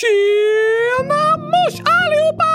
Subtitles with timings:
[0.00, 2.52] Tjena mors allihopa!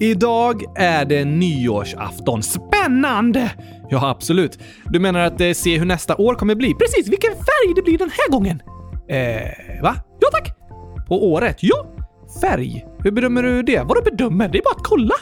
[0.00, 2.42] Idag är det nyårsafton.
[2.42, 3.52] Spännande!
[3.90, 4.58] Ja, absolut.
[4.84, 6.74] Du menar att eh, se hur nästa år kommer bli?
[6.74, 8.62] Precis, vilken färg det blir den här gången.
[9.08, 9.94] Eh, va?
[10.20, 10.56] Ja tack!
[11.08, 11.56] På året?
[11.60, 11.86] Ja.
[12.40, 12.86] Färg?
[12.98, 13.78] Hur bedömer du det?
[13.78, 14.48] Vadå bedömer?
[14.48, 15.14] Det är bara att kolla.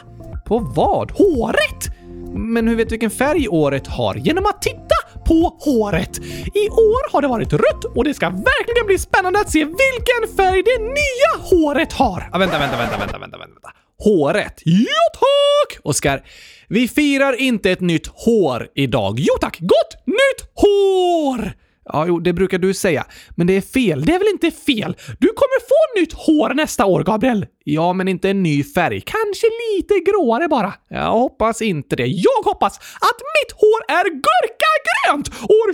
[0.45, 1.11] På vad?
[1.11, 1.89] Håret?
[2.33, 4.15] Men hur vet du vilken färg året har?
[4.15, 4.95] Genom att titta
[5.29, 6.17] på håret.
[6.53, 10.37] I år har det varit rött och det ska verkligen bli spännande att se vilken
[10.37, 12.29] färg det nya håret har.
[12.31, 13.69] Ja, vänta, vänta, vänta, vänta, vänta, vänta.
[14.03, 14.61] Håret?
[14.65, 15.79] Ja tack!
[15.83, 16.23] Oskar,
[16.67, 19.19] vi firar inte ett nytt hår idag.
[19.19, 21.53] Jo tack, gott nytt hår!
[21.93, 23.05] Ja, jo, det brukar du säga.
[23.29, 24.05] Men det är fel.
[24.05, 24.95] Det är väl inte fel?
[25.19, 27.45] Du kommer få nytt hår nästa år, Gabriel.
[27.63, 29.01] Ja, men inte en ny färg.
[29.01, 30.73] Kanske lite gråare bara.
[30.89, 32.05] Jag hoppas inte det.
[32.05, 35.69] Jag hoppas att mitt hår är gurkagrönt år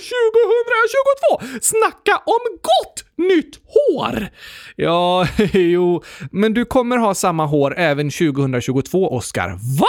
[1.39, 1.59] 2022!
[1.61, 4.27] Snacka om gott nytt hår!
[4.75, 9.49] Ja, jo, men du kommer ha samma hår även 2022, Oscar.
[9.79, 9.87] Va?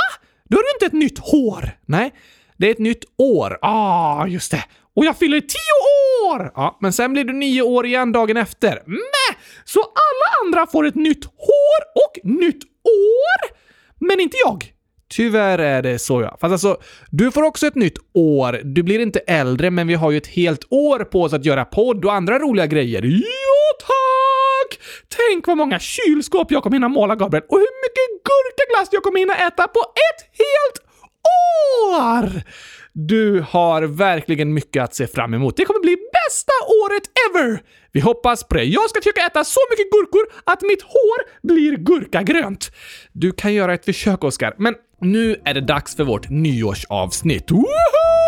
[0.48, 1.70] Då har du inte ett nytt hår?
[1.86, 2.14] Nej,
[2.56, 3.58] det är ett nytt år.
[3.62, 4.64] Ah, just det.
[4.96, 6.52] Och jag fyller tio år!
[6.54, 8.82] Ja, men sen blir du nio år igen dagen efter.
[8.86, 9.36] Mäh!
[9.64, 13.56] Så alla andra får ett nytt hår och nytt år,
[14.00, 14.72] men inte jag.
[15.08, 16.36] Tyvärr är det så ja.
[16.40, 16.76] Fast alltså,
[17.10, 18.60] du får också ett nytt år.
[18.64, 21.64] Du blir inte äldre, men vi har ju ett helt år på oss att göra
[21.64, 23.02] podd och andra roliga grejer.
[23.02, 24.80] Ja, tack!
[25.08, 29.18] Tänk vad många kylskåp jag kommer hinna måla, Gabriel, och hur mycket gurkaglass jag kommer
[29.18, 30.86] hinna äta på ett helt
[32.02, 32.42] år!
[32.98, 35.56] Du har verkligen mycket att se fram emot.
[35.56, 36.52] Det kommer bli bästa
[36.84, 37.62] året ever!
[37.92, 38.64] Vi hoppas på det.
[38.64, 42.70] Jag ska försöka äta så mycket gurkor att mitt hår blir gurkagrönt.
[43.12, 47.50] Du kan göra ett försök, Oskar, men nu är det dags för vårt nyårsavsnitt.
[47.50, 48.25] Woho!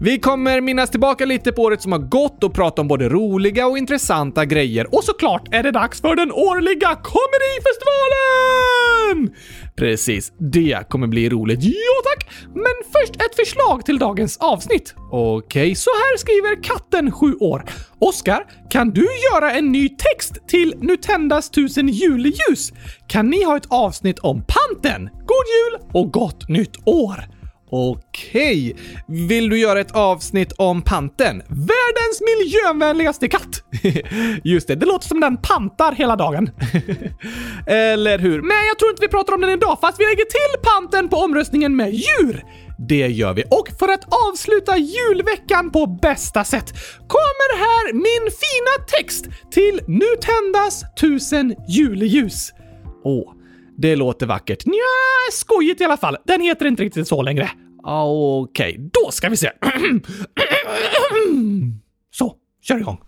[0.00, 3.66] Vi kommer minnas tillbaka lite på året som har gått och prata om både roliga
[3.66, 4.94] och intressanta grejer.
[4.94, 9.36] Och såklart är det dags för den årliga komedifestivalen!
[9.76, 11.58] Precis, det kommer bli roligt.
[11.62, 11.72] Ja
[12.04, 12.30] tack!
[12.54, 14.94] Men först ett förslag till dagens avsnitt.
[15.10, 17.64] Okej, så här skriver katten, 7 år.
[17.98, 22.72] Oskar, kan du göra en ny text till Nu tändas tusen juleljus?
[23.06, 25.04] Kan ni ha ett avsnitt om panten?
[25.04, 27.41] God jul och gott nytt år!
[27.74, 31.42] Okej, vill du göra ett avsnitt om panten?
[31.48, 33.64] Världens miljövänligaste katt!
[34.44, 36.50] Just det, det låter som den pantar hela dagen.
[37.66, 38.42] Eller hur?
[38.42, 41.16] Men jag tror inte vi pratar om den idag, fast vi lägger till panten på
[41.16, 42.44] omröstningen med djur.
[42.88, 43.44] Det gör vi.
[43.50, 46.72] Och för att avsluta julveckan på bästa sätt
[47.08, 52.52] kommer här min fina text till Nu tändas tusen juleljus.
[53.04, 53.32] Åh,
[53.82, 54.66] det låter vackert.
[54.66, 56.16] Nja, skojigt i alla fall.
[56.24, 57.50] Den heter inte riktigt så längre.
[57.84, 59.50] Ah, okej, okay, då ska vi se.
[62.10, 62.98] Så, kör igång.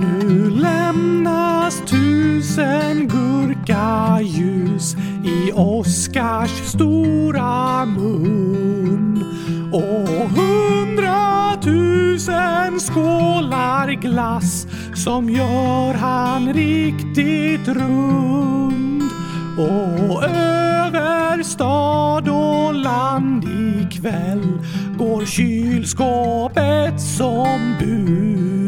[0.00, 9.24] Nu lämnas tusen gurkaljus i Oskars stora mun
[9.72, 19.02] och hundratusen skålar glass som gör han riktigt rund.
[19.58, 24.58] Och över stad och land ikväll
[24.98, 28.59] går kylskåpet som bud.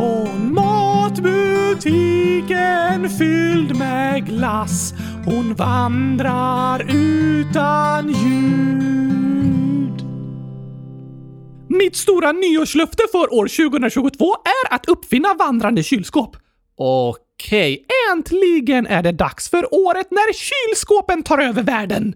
[0.00, 1.90] Från matbutiken
[3.18, 4.94] fylld med glass
[5.24, 10.04] hon vandrar utan ljud.
[11.68, 16.36] Mitt stora nyårslöfte för år 2022 är att uppfinna vandrande kylskåp.
[16.76, 22.14] Okej, äntligen är det dags för året när kylskåpen tar över världen.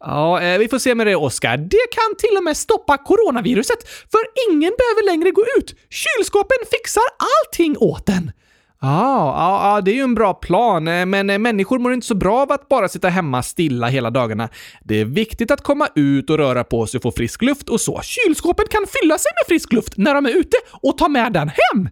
[0.00, 1.56] Ja, eh, vi får se med det, Oskar.
[1.56, 4.20] Det kan till och med stoppa coronaviruset, för
[4.50, 5.74] ingen behöver längre gå ut.
[5.90, 8.32] Kylskåpen fixar allting åt en.
[8.80, 12.06] Ja, ah, ah, det är ju en bra plan, eh, men eh, människor mår inte
[12.06, 14.48] så bra av att bara sitta hemma stilla hela dagarna.
[14.84, 17.80] Det är viktigt att komma ut och röra på sig och få frisk luft och
[17.80, 18.00] så.
[18.02, 21.48] Kylskåpen kan fylla sig med frisk luft när de är ute och ta med den
[21.48, 21.88] hem.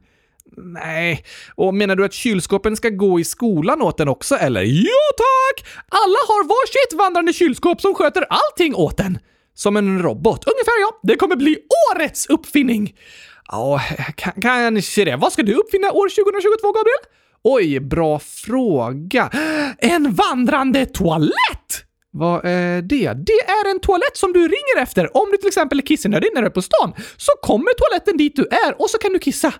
[0.56, 1.24] Nej,
[1.54, 4.62] och menar du att kylskåpen ska gå i skolan åt den också eller?
[4.62, 5.66] Ja tack!
[5.88, 9.18] Alla har varsitt vandrande kylskåp som sköter allting åt den.
[9.54, 10.44] Som en robot.
[10.44, 11.00] Ungefär ja.
[11.02, 11.58] Det kommer bli
[11.92, 12.94] årets uppfinning.
[13.48, 13.80] Ja,
[14.40, 15.16] kanske det.
[15.16, 16.98] Vad ska du uppfinna år 2022, Gabriel?
[17.44, 19.30] Oj, bra fråga.
[19.78, 21.84] En vandrande toalett!
[22.10, 23.12] Vad är det?
[23.12, 25.16] Det är en toalett som du ringer efter.
[25.16, 28.36] Om du till exempel är kissnödig när du är på stan så kommer toaletten dit
[28.36, 29.52] du är och så kan du kissa.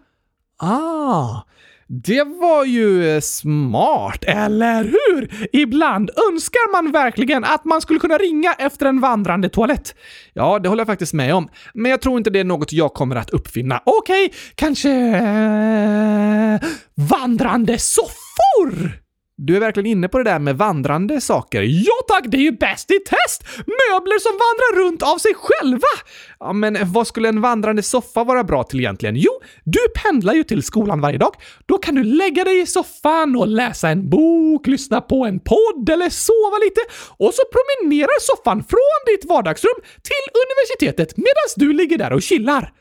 [0.62, 1.42] Ah,
[1.88, 5.48] det var ju eh, smart, eller hur?
[5.52, 9.94] Ibland önskar man verkligen att man skulle kunna ringa efter en vandrande toalett.
[10.32, 11.48] Ja, det håller jag faktiskt med om.
[11.74, 13.80] Men jag tror inte det är något jag kommer att uppfinna.
[13.84, 14.90] Okej, okay, kanske...
[14.90, 16.60] Eh,
[16.94, 19.03] vandrande soffor?
[19.36, 21.62] Du är verkligen inne på det där med vandrande saker.
[21.62, 23.44] Ja tack, det är ju bäst i test!
[23.58, 25.92] Möbler som vandrar runt av sig själva!
[26.40, 29.16] Ja, men vad skulle en vandrande soffa vara bra till egentligen?
[29.16, 29.30] Jo,
[29.64, 31.34] du pendlar ju till skolan varje dag.
[31.66, 35.88] Då kan du lägga dig i soffan och läsa en bok, lyssna på en podd
[35.88, 36.80] eller sova lite
[37.16, 42.72] och så promenerar soffan från ditt vardagsrum till universitetet medan du ligger där och chillar.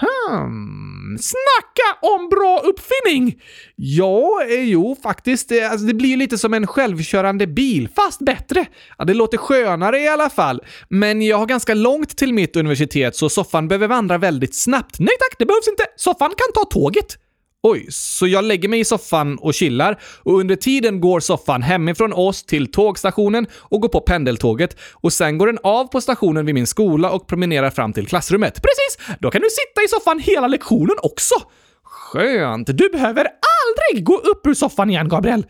[0.00, 3.42] Hmm, snacka om bra uppfinning!
[3.76, 5.48] Ja, eh, jo, faktiskt.
[5.48, 8.66] Det, alltså, det blir lite som en självkörande bil, fast bättre.
[8.98, 10.60] Ja, det låter skönare i alla fall.
[10.88, 14.98] Men jag har ganska långt till mitt universitet, så soffan behöver vandra väldigt snabbt.
[14.98, 15.84] Nej tack, det behövs inte.
[15.96, 17.16] Soffan kan ta tåget.
[17.62, 22.12] Oj, så jag lägger mig i soffan och chillar och under tiden går soffan hemifrån
[22.12, 26.54] oss till tågstationen och går på pendeltåget och sen går den av på stationen vid
[26.54, 28.54] min skola och promenerar fram till klassrummet.
[28.54, 29.16] Precis!
[29.20, 31.34] Då kan du sitta i soffan hela lektionen också!
[31.84, 32.66] Skönt!
[32.66, 33.26] Du behöver
[33.90, 35.46] aldrig gå upp ur soffan igen, Gabriel.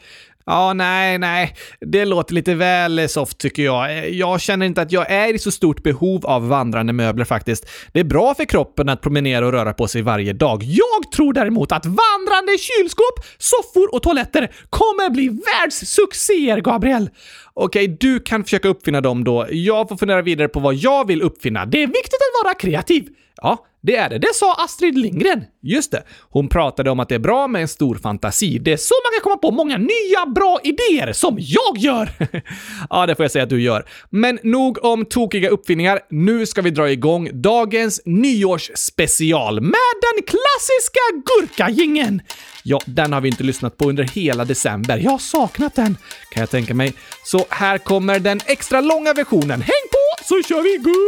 [0.46, 1.54] Ja, nej, nej.
[1.80, 4.10] Det låter lite väl soft tycker jag.
[4.10, 7.68] Jag känner inte att jag är i så stort behov av vandrande möbler faktiskt.
[7.92, 10.62] Det är bra för kroppen att promenera och röra på sig varje dag.
[10.62, 17.10] Jag tror däremot att vandrande kylskåp, soffor och toaletter kommer bli världssuccéer, Gabriel.
[17.54, 19.46] Okej, du kan försöka uppfinna dem då.
[19.50, 21.66] Jag får fundera vidare på vad jag vill uppfinna.
[21.66, 23.08] Det är viktigt att vara kreativ.
[23.42, 24.18] Ja, det är det.
[24.18, 25.44] Det sa Astrid Lindgren.
[25.62, 26.02] Just det.
[26.30, 28.58] Hon pratade om att det är bra med en stor fantasi.
[28.58, 32.10] Det är så man kan komma på många nya bra idéer, som jag gör!
[32.90, 33.84] ja, det får jag säga att du gör.
[34.10, 36.00] Men nog om tokiga uppfinningar.
[36.10, 42.22] Nu ska vi dra igång dagens nyårsspecial med den klassiska gurkagingen.
[42.62, 44.98] Ja, den har vi inte lyssnat på under hela december.
[44.98, 45.96] Jag har saknat den,
[46.30, 46.94] kan jag tänka mig.
[47.24, 49.62] Så här kommer den extra långa versionen.
[49.62, 51.00] Häng på så kör vi gurkadansen!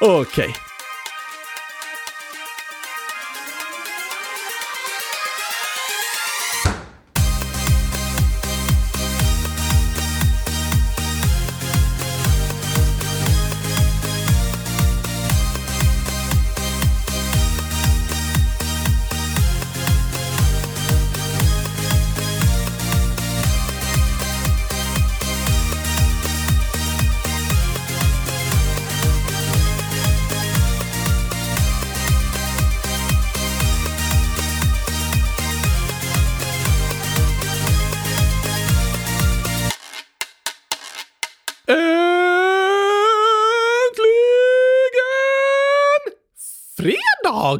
[0.00, 0.52] Okej.
[0.54, 0.73] Okay.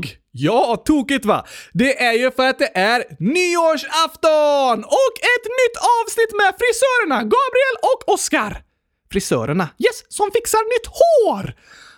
[0.02, 0.18] Fredag!
[0.36, 1.44] Ja, tokigt va?
[1.72, 7.76] Det är ju för att det är nyårsafton och ett nytt avsnitt med frisörerna Gabriel
[7.82, 8.62] och Oskar.
[9.12, 11.54] Frisörerna, yes, som fixar nytt hår!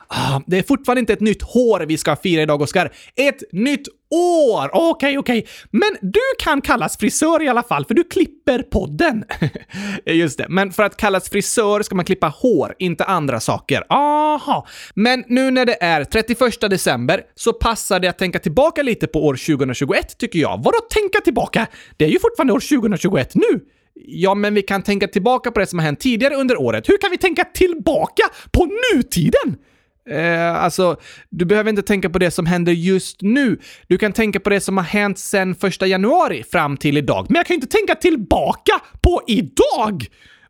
[0.08, 2.92] Ah, det är fortfarande inte ett nytt hår vi ska fira idag, Oskar.
[3.16, 4.70] Ett nytt år!
[4.72, 5.38] Okej, okay, okej.
[5.38, 5.52] Okay.
[5.70, 9.24] Men du kan kallas frisör i alla fall, för du klipper podden.
[10.06, 10.46] Just det.
[10.48, 13.82] Men för att kallas frisör ska man klippa hår, inte andra saker.
[13.88, 14.66] Aha.
[14.94, 19.26] Men nu när det är 31 december så passar det att tänka tillbaka lite på
[19.26, 20.62] år 2021, tycker jag.
[20.64, 21.66] Vadå tänka tillbaka?
[21.96, 23.60] Det är ju fortfarande år 2021 nu.
[23.94, 26.88] Ja, men vi kan tänka tillbaka på det som har hänt tidigare under året.
[26.88, 29.56] Hur kan vi tänka tillbaka på nutiden?
[30.10, 30.96] Eh, alltså,
[31.30, 33.58] du behöver inte tänka på det som händer just nu.
[33.86, 37.26] Du kan tänka på det som har hänt sedan första januari fram till idag.
[37.28, 38.72] Men jag kan ju inte tänka tillbaka
[39.02, 40.06] på idag!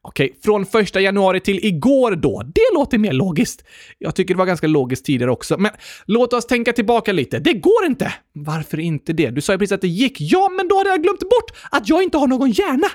[0.08, 2.42] Okej, från första januari till igår då.
[2.54, 3.64] Det låter mer logiskt.
[3.98, 5.70] Jag tycker det var ganska logiskt tidigare också, men
[6.04, 7.38] låt oss tänka tillbaka lite.
[7.38, 8.12] Det går inte!
[8.32, 9.30] Varför inte det?
[9.30, 10.16] Du sa ju precis att det gick.
[10.20, 12.86] Ja, men då hade jag glömt bort att jag inte har någon hjärna.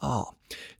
[0.00, 0.24] Ah.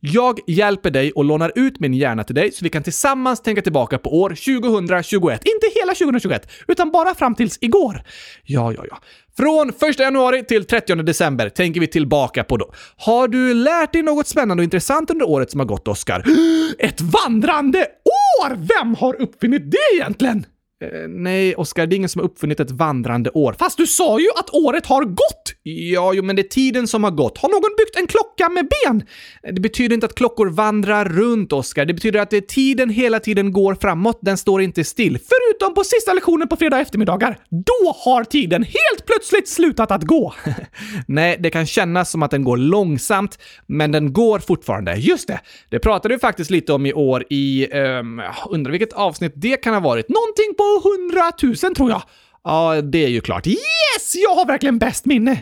[0.01, 3.63] Jag hjälper dig och lånar ut min hjärna till dig så vi kan tillsammans tänka
[3.63, 5.43] tillbaka på år 2021.
[5.45, 8.03] Inte hela 2021, utan bara fram tills igår.
[8.45, 8.99] Ja, ja, ja.
[9.37, 12.73] Från 1 januari till 30 december tänker vi tillbaka på då.
[12.97, 16.25] Har du lärt dig något spännande och intressant under året som har gått, Oskar?
[16.79, 18.57] Ett vandrande år!
[18.79, 20.47] Vem har uppfunnit det egentligen?
[20.83, 23.57] Eh, nej, Oskar, det är ingen som har uppfunnit ett vandrande år.
[23.59, 25.53] Fast du sa ju att året har gått!
[25.63, 27.39] Ja, jo, men det är tiden som har gått.
[27.39, 29.03] Har någon byggt en klocka med ben?
[29.43, 31.85] Eh, det betyder inte att klockor vandrar runt, Oskar.
[31.85, 34.19] Det betyder att det tiden hela tiden går framåt.
[34.23, 35.19] Den står inte still.
[35.19, 37.39] Förutom på sista lektionen på fredag eftermiddagar.
[37.51, 40.35] Då har tiden helt plötsligt slutat att gå.
[41.07, 44.95] nej, det kan kännas som att den går långsamt, men den går fortfarande.
[44.95, 49.33] Just det, det pratade vi faktiskt lite om i år i, um, undrar vilket avsnitt
[49.37, 50.09] det kan ha varit.
[50.09, 50.66] Någonting på
[51.13, 51.33] 100
[51.63, 52.03] 000 tror jag.
[52.45, 53.47] Ja, det är ju klart.
[53.47, 54.15] Yes!
[54.15, 55.33] Jag har verkligen bäst minne!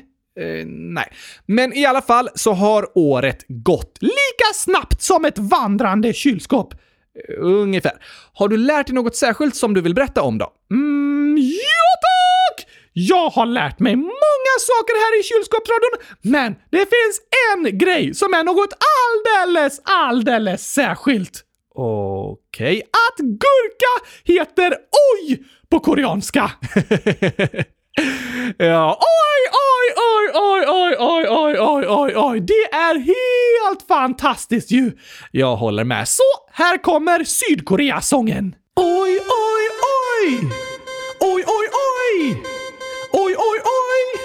[0.40, 1.12] Eh, nej.
[1.46, 6.74] Men i alla fall så har året gått lika snabbt som ett vandrande kylskåp.
[6.74, 7.92] Uh, ungefär.
[8.32, 10.52] Har du lärt dig något särskilt som du vill berätta om då?
[10.70, 12.66] Mm, ja tack!
[12.92, 17.20] Jag har lärt mig många saker här i kylskåpsradion, men det finns
[17.52, 21.44] en grej som är något alldeles, alldeles särskilt.
[21.76, 22.82] Okej, okay.
[22.82, 24.76] att gurka heter
[25.12, 26.50] oj på koreanska.
[28.58, 32.40] ja, oj, oj, oj, oj, oj, oj, oj, oj, oj, oj.
[32.40, 34.92] Det är helt fantastiskt ju.
[35.30, 36.08] Jag håller med.
[36.08, 38.54] Så, här kommer Sydkorea-sången.
[38.76, 39.62] Oj, oj,
[40.02, 40.38] oj!
[41.20, 42.42] Oj, oj, oj!
[43.12, 44.20] Oj, oj, oj!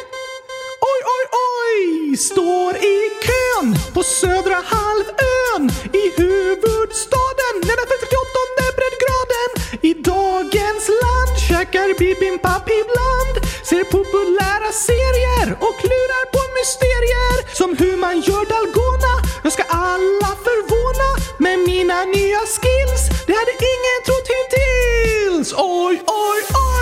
[0.82, 2.18] Oj, oj, oj!
[2.18, 7.29] Står i kön på södra halvön i huvudstaden
[7.68, 9.50] nedanför 38 breddgraden.
[9.90, 13.36] I dagens land käkar bibimbap ibland.
[13.70, 17.36] Ser populära serier och klurar på mysterier.
[17.60, 19.14] Som hur man gör dalgona.
[19.44, 21.10] Jag ska alla förvåna
[21.46, 23.04] med mina nya skills.
[23.28, 25.50] Det hade ingen trott hittills.
[25.58, 25.96] Oj,
[26.28, 26.40] oj!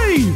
[0.07, 0.33] Oj,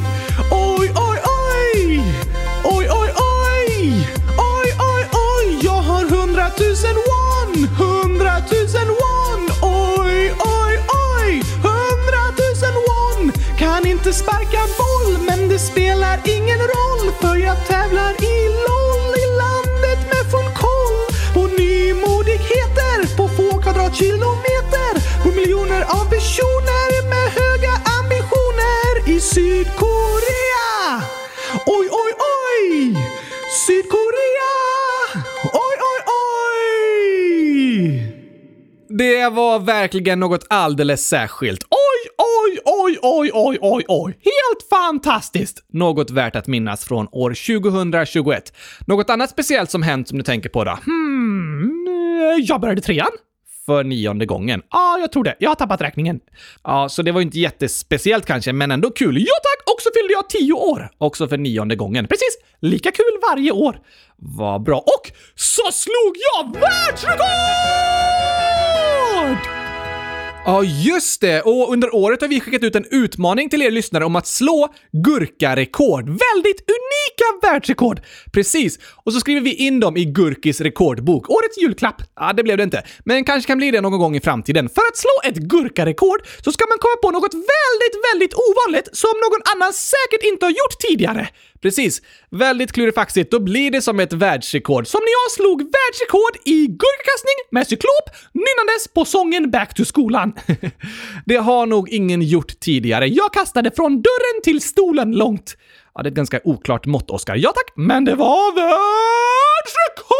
[14.11, 19.99] inte sparka boll, men det spelar ingen roll för jag tävlar i LOL i landet
[20.11, 20.99] med full koll
[21.33, 30.69] på nymodigheter på få kvadratkilometer på miljoner av personer med höga ambitioner i Sydkorea.
[31.65, 32.95] Oj, oj, oj!
[33.65, 34.55] Sydkorea!
[35.53, 36.61] Oj, oj, oj!
[38.89, 41.63] Det var verkligen något alldeles särskilt.
[43.01, 44.11] Oj, oj, oj, oj!
[44.11, 45.65] Helt fantastiskt!
[45.73, 48.53] Något värt att minnas från år 2021.
[48.87, 50.79] Något annat speciellt som hänt som du tänker på då?
[50.85, 51.87] Hmm,
[52.47, 53.11] jag började trean
[53.65, 54.61] för nionde gången.
[54.71, 55.35] Ja, ah, jag tror det.
[55.39, 56.19] Jag har tappat räkningen.
[56.63, 59.17] Ja, så det var ju inte jättespeciellt kanske, men ändå kul.
[59.17, 59.75] Ja tack!
[59.75, 60.89] Och så fyllde jag tio år!
[60.97, 62.07] Också för nionde gången.
[62.07, 62.37] Precis!
[62.61, 63.79] Lika kul varje år.
[64.17, 64.77] Vad bra.
[64.77, 67.21] Och så slog jag världsrekord!
[70.45, 71.41] Ja, just det!
[71.41, 74.73] Och under året har vi skickat ut en utmaning till er lyssnare om att slå
[74.91, 76.05] gurkarekord.
[76.05, 78.01] Väldigt unika världsrekord!
[78.33, 78.79] Precis.
[79.03, 81.29] Och så skriver vi in dem i Gurkis rekordbok.
[81.29, 82.01] Årets julklapp.
[82.15, 82.83] Ja, det blev det inte.
[83.05, 84.69] Men kanske kan bli det någon gång i framtiden.
[84.69, 89.13] För att slå ett gurkarekord så ska man komma på något väldigt, väldigt ovanligt som
[89.25, 91.29] någon annan säkert inte har gjort tidigare.
[91.61, 92.01] Precis.
[92.29, 93.31] Väldigt klurifaxigt.
[93.31, 94.87] Då blir det som ett världsrekord.
[94.87, 100.33] Som när jag slog världsrekord i gurkakastning med cyklop nynnandes på sången Back to skolan.
[101.25, 103.07] det har nog ingen gjort tidigare.
[103.07, 105.57] Jag kastade från dörren till stolen långt.
[105.93, 107.35] Ja, det är ett ganska oklart mått, Oskar.
[107.35, 110.11] Ja tack, men det var världsrekord!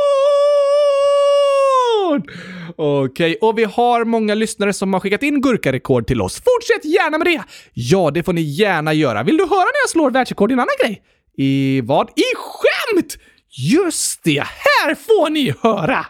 [2.75, 3.49] Okej, okay.
[3.49, 6.35] och vi har många lyssnare som har skickat in gurkarekord till oss.
[6.35, 7.43] Fortsätt gärna med det!
[7.73, 9.23] Ja, det får ni gärna göra.
[9.23, 11.01] Vill du höra när jag slår världsrekord i en annan grej?
[11.37, 12.09] I vad?
[12.09, 13.17] I skämt!
[13.73, 16.05] Just det, här får ni höra!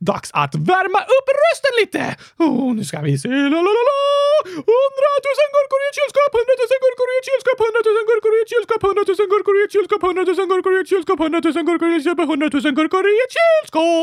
[0.00, 2.02] Dags att värma upp rösten lite!
[2.38, 3.28] Oh, nu ska vi se.
[3.28, 3.96] La, la, Lalalala.
[4.70, 8.82] Hundratusen gurkor i ett kylskåp, hundratusen gurkor i ett kylskåp, hundratusen gurkor i ett kylskåp,
[8.86, 12.28] hundratusen gurkor i ett kylskåp, hundratusen gurkor i ett kylskåp, hundratusen gurkor i ett kylskåp,
[12.30, 14.02] hundratusen gurkor i ett kylskåp!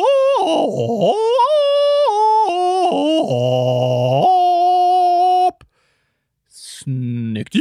[6.89, 7.55] Snyggt!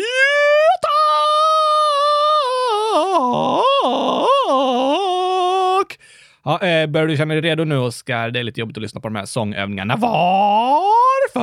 [6.45, 8.31] Ja, eh, börjar du känna dig redo nu, Oskar?
[8.31, 9.97] Det är lite jobbigt att lyssna på de här sångövningarna.
[9.97, 11.35] Varför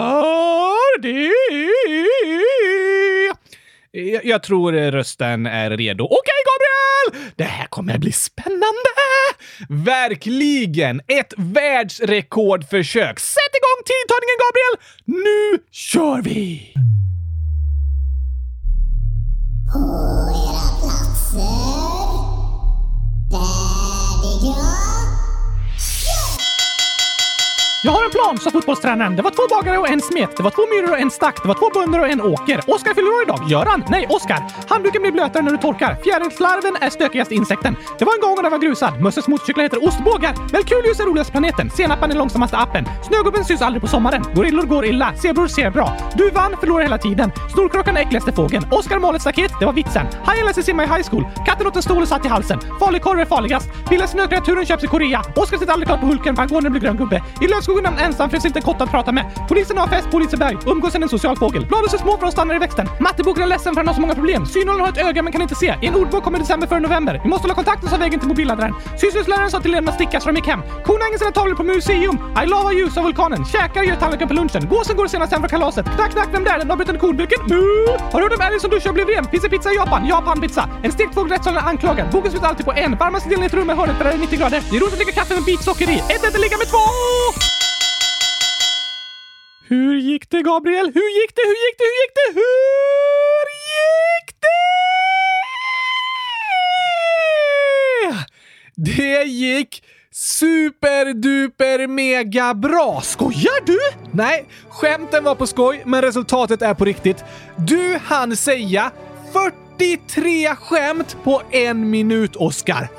[1.01, 1.31] det?
[3.91, 6.03] Jag, jag tror rösten är redo.
[6.03, 7.31] Okej, okay, Gabriel!
[7.35, 8.91] Det här kommer bli spännande!
[9.69, 11.01] Verkligen!
[11.07, 13.19] Ett världsrekordförsök.
[13.19, 14.77] Sätt igång tidtagningen, Gabriel!
[15.05, 16.73] Nu kör vi!
[19.75, 22.09] På era platser.
[23.31, 25.07] Där är jag.
[25.79, 26.35] Kör!
[28.15, 28.37] Plan!
[28.37, 29.15] sa fotbollstränaren.
[29.15, 30.37] Det var två bagare och en smet.
[30.37, 31.41] Det var två myror och en stack.
[31.41, 32.57] Det var två bönder och en åker.
[32.67, 33.39] Oskar fyller år idag.
[33.47, 33.83] Göran?
[33.89, 34.39] Nej, Oskar.
[34.69, 35.95] Handduken blir blötare när du torkar.
[36.03, 37.77] Fjärilslarven är stökigaste insekten.
[37.99, 39.01] Det var en gång och den var grusad.
[39.01, 40.33] Mösses motorcyklar heter ostbågar.
[40.53, 41.69] Merkurius är roligaste planeten.
[41.69, 42.85] Senapan är långsammaste appen.
[43.07, 44.23] Snögubben syns aldrig på sommaren.
[44.35, 45.13] Gorillor går illa.
[45.21, 45.97] Zebror ser bra.
[46.15, 47.31] Du vann, förlorar hela tiden.
[47.53, 48.65] Snorkråkan är äckligaste fågeln.
[48.71, 49.51] Oskar målar ett staket.
[49.59, 50.05] Det var vitsen.
[50.25, 51.25] Hajen lär sig simma i high school.
[51.45, 52.59] Katten åt en stol och satt i halsen.
[52.79, 53.69] Falukorv är farligast.
[53.89, 55.23] Vilda snökreaturen köps i Korea.
[55.35, 57.23] Oskar sitter aldrig klart på Hulken för han går när det blir grön gubbe.
[57.41, 59.25] I lövskogen ensam finns inte en kotte att prata med.
[59.49, 60.57] Polisen har fest på Liseberg.
[60.65, 61.65] Umgås är en social fågel.
[61.65, 62.89] Bladen är små för att stanna i växten.
[62.99, 64.45] Matteboken är ledsen för han har så många problem.
[64.45, 65.75] Synhållaren har ett öga men kan inte se.
[65.81, 67.19] I en ordbok kommer december före november.
[67.23, 68.73] Vi måste hålla kontakten sa vägen till mobilladdaren.
[69.01, 70.61] Sysslöjdsläraren sa till eleverna att sticka så de gick hem.
[70.85, 72.17] Kon hänger sina tavlor på museum.
[72.43, 73.45] I love you sa vulkanen.
[73.45, 74.69] Käkar gör tallriken på lunchen.
[74.69, 75.85] Gåsen går senast hem från kalaset.
[75.95, 76.59] Knack, knack, vem där?
[76.59, 77.39] Den avbrytande kodbulken?
[77.47, 77.55] Mu!
[77.55, 78.11] Mm.
[78.11, 79.25] Har du hört om älgen som duschar och blev ren?
[79.25, 80.07] Finns det pizza i Japan?
[80.07, 80.69] Japan-pizza.
[80.83, 82.09] En stekt fågel rättssalen är anklagad.
[82.11, 82.97] Boken slutar alltid på en.
[82.97, 84.63] Varmaste delen i ett rum med hörnet där det är 90 grader.
[84.69, 85.97] Det är roligt att dricka kaffe med bitsocker i.
[85.97, 87.54] Ett ett, ligga med två!
[89.67, 90.85] Hur gick det, Gabriel?
[90.93, 91.41] Hur gick det?
[91.41, 91.89] Hur gick det?
[91.91, 92.39] Hur gick det?
[92.39, 93.45] Hur
[93.75, 94.35] gick
[98.75, 98.91] det?
[98.91, 103.01] Det gick superduper mega bra!
[103.01, 103.79] Skojar du?
[104.11, 107.23] Nej, skämten var på skoj, men resultatet är på riktigt.
[107.57, 108.91] Du hann säga
[109.77, 112.87] 43 skämt på en minut, Oscar.
[112.87, 112.89] 43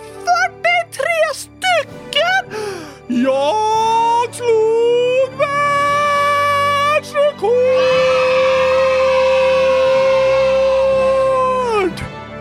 [1.34, 2.60] stycken!
[3.08, 5.95] Jag slog mig!
[7.06, 7.56] Världsrekord!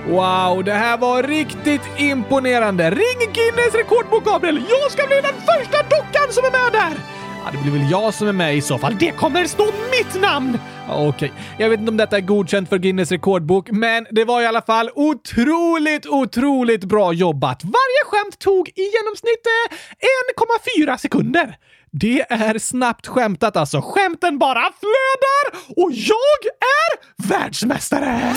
[0.07, 2.91] Wow, det här var riktigt imponerande.
[2.91, 4.61] Ring Guinness rekordbok, Gabriel!
[4.69, 6.97] Jag ska bli den första dockan som är med där!
[7.45, 8.95] Ja, det blir väl jag som är med i så fall.
[8.99, 10.59] Det kommer stå mitt namn!
[10.89, 14.41] Okej, Okej, jag vet inte om detta är godkänt för Guinness rekordbok, men det var
[14.41, 17.63] i alla fall otroligt, otroligt bra jobbat.
[17.63, 21.57] Varje skämt tog i genomsnitt eh, 1,4 sekunder.
[21.99, 23.81] Det är snabbt skämtat alltså.
[23.81, 28.35] Skämten bara flödar och jag är världsmästare!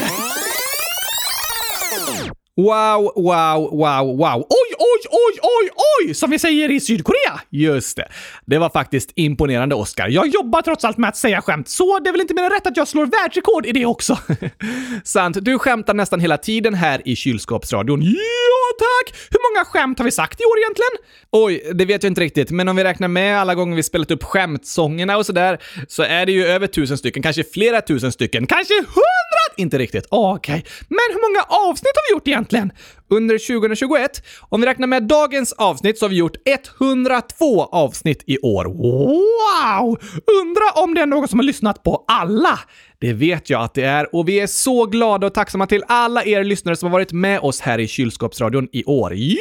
[2.58, 4.46] Wow, wow, wow, wow.
[4.50, 6.14] Oj, oj, oj, oj, oj!
[6.14, 7.40] Som vi säger i Sydkorea.
[7.50, 8.08] Just det.
[8.46, 10.08] Det var faktiskt imponerande, Oscar.
[10.08, 12.50] Jag jobbar trots allt med att säga skämt, så det är väl inte mer än
[12.50, 14.18] rätt att jag slår världsrekord i det också.
[15.04, 15.36] Sant.
[15.40, 18.02] Du skämtar nästan hela tiden här i kylskåpsradion.
[18.02, 19.16] Ja, tack!
[19.30, 20.90] Hur många skämt har vi sagt i år egentligen?
[21.30, 24.10] Oj, det vet jag inte riktigt, men om vi räknar med alla gånger vi spelat
[24.10, 28.46] upp skämtsångerna och sådär, så är det ju över tusen stycken, kanske flera tusen stycken,
[28.46, 29.37] kanske hundra!
[29.58, 30.06] Inte riktigt.
[30.10, 30.54] Ah, okej.
[30.58, 30.70] Okay.
[30.88, 32.72] Men hur många avsnitt har vi gjort egentligen?
[33.10, 36.36] Under 2021, om vi räknar med dagens avsnitt, så har vi gjort
[36.80, 38.64] 102 avsnitt i år.
[38.64, 39.98] Wow!
[40.42, 42.58] Undra om det är någon som har lyssnat på alla?
[43.00, 46.24] Det vet jag att det är och vi är så glada och tacksamma till alla
[46.24, 49.14] er lyssnare som har varit med oss här i Kylskåpsradion i år.
[49.14, 49.38] Jo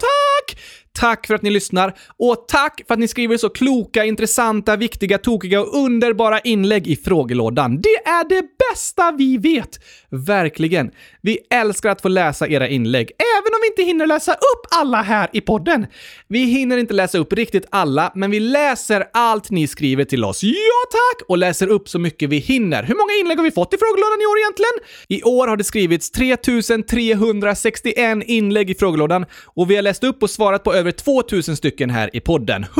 [0.00, 0.58] tack!
[0.98, 5.18] Tack för att ni lyssnar och tack för att ni skriver så kloka, intressanta, viktiga,
[5.18, 7.80] tokiga och underbara inlägg i frågelådan.
[7.80, 9.78] Det är det bästa vi vet!
[10.10, 10.90] Verkligen.
[11.20, 15.02] Vi älskar att få läsa era inlägg, även om vi inte hinner läsa upp alla
[15.02, 15.86] här i podden.
[16.28, 20.42] Vi hinner inte läsa upp riktigt alla, men vi läser allt ni skriver till oss.
[20.42, 20.50] Ja
[20.90, 21.28] tack!
[21.28, 22.82] Och läser upp så mycket vi hinner.
[22.82, 24.72] Hur många inlägg har vi fått i frågelådan i år egentligen?
[25.08, 30.30] I år har det skrivits 3361 inlägg i frågelådan och vi har läst upp och
[30.30, 32.62] svarat på över 2000 stycken här i podden.
[32.62, 32.72] 100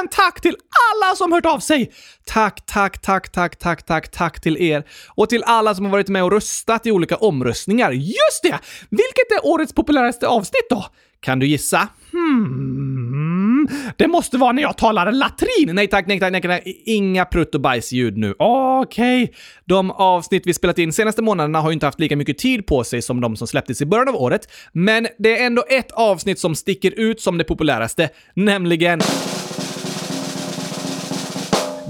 [0.00, 0.56] 000 tack till
[0.92, 1.92] alla som hört av sig!
[2.24, 4.84] Tack, tack, tack, tack, tack, tack, tack till er.
[5.08, 7.92] Och till alla som har varit med och röstat i olika omröstningar.
[7.92, 8.58] Just det!
[8.90, 10.86] Vilket är årets populäraste avsnitt då?
[11.20, 11.88] Kan du gissa?
[12.12, 13.31] Hmm.
[13.70, 15.74] Mm, det måste vara när jag talar latrin.
[15.74, 16.62] Nej tack, nej tack, nej tack.
[16.84, 18.34] Inga prutt och bajsljud nu.
[18.38, 19.22] Okej.
[19.22, 19.34] Okay.
[19.64, 22.84] De avsnitt vi spelat in senaste månaderna har ju inte haft lika mycket tid på
[22.84, 24.48] sig som de som släpptes i början av året.
[24.72, 29.00] Men det är ändå ett avsnitt som sticker ut som det populäraste, nämligen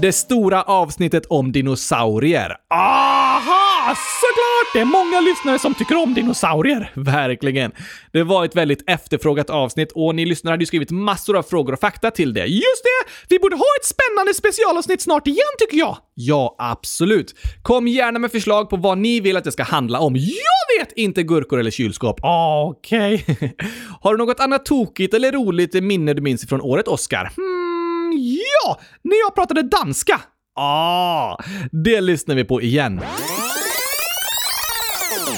[0.01, 2.55] det stora avsnittet om dinosaurier.
[2.69, 3.62] Aha!
[3.85, 4.73] Ah, såklart!
[4.73, 6.91] Det är många lyssnare som tycker om dinosaurier.
[6.95, 7.71] Verkligen.
[8.11, 11.73] Det var ett väldigt efterfrågat avsnitt och ni lyssnare hade ju skrivit massor av frågor
[11.73, 12.45] och fakta till det.
[12.45, 13.11] Just det!
[13.29, 15.97] Vi borde ha ett spännande specialavsnitt snart igen tycker jag.
[16.13, 17.35] Ja, absolut.
[17.61, 20.15] Kom gärna med förslag på vad ni vill att det ska handla om.
[20.15, 22.19] Jag vet inte gurkor eller kylskåp.
[22.23, 23.25] Ah, okej.
[23.27, 23.49] Okay.
[24.01, 27.31] Har du något annat tokigt eller roligt minne du minns från året, Oscar?
[27.35, 28.11] Hmm.
[28.17, 28.79] Ja!
[29.01, 30.21] När jag pratade danska!
[30.55, 31.37] Ah,
[31.71, 33.01] det lyssnar vi på igen.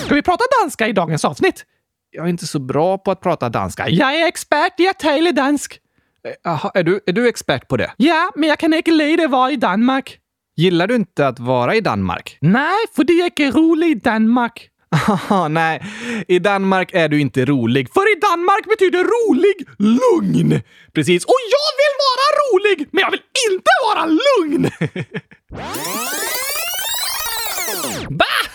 [0.06, 1.66] Ska vi prata danska i dagens avsnitt?
[2.12, 3.90] Jag är inte så bra på att prata danska.
[3.90, 5.80] Jag är expert i att tala dansk.
[6.44, 7.92] Jaha, är du, är du expert på det?
[7.98, 10.18] Ja, men jag kan inte lida vara i Danmark.
[10.56, 12.38] Gillar du inte att vara i Danmark?
[12.42, 14.70] Nej, för det är inte roligt i Danmark.
[15.50, 15.84] Nej.
[16.28, 17.94] I Danmark är du inte rolig.
[17.94, 20.62] För i Danmark betyder rolig lugn.
[20.94, 21.26] Precis.
[21.26, 24.70] Och jag vill vara rolig, men jag vill inte vara lugn!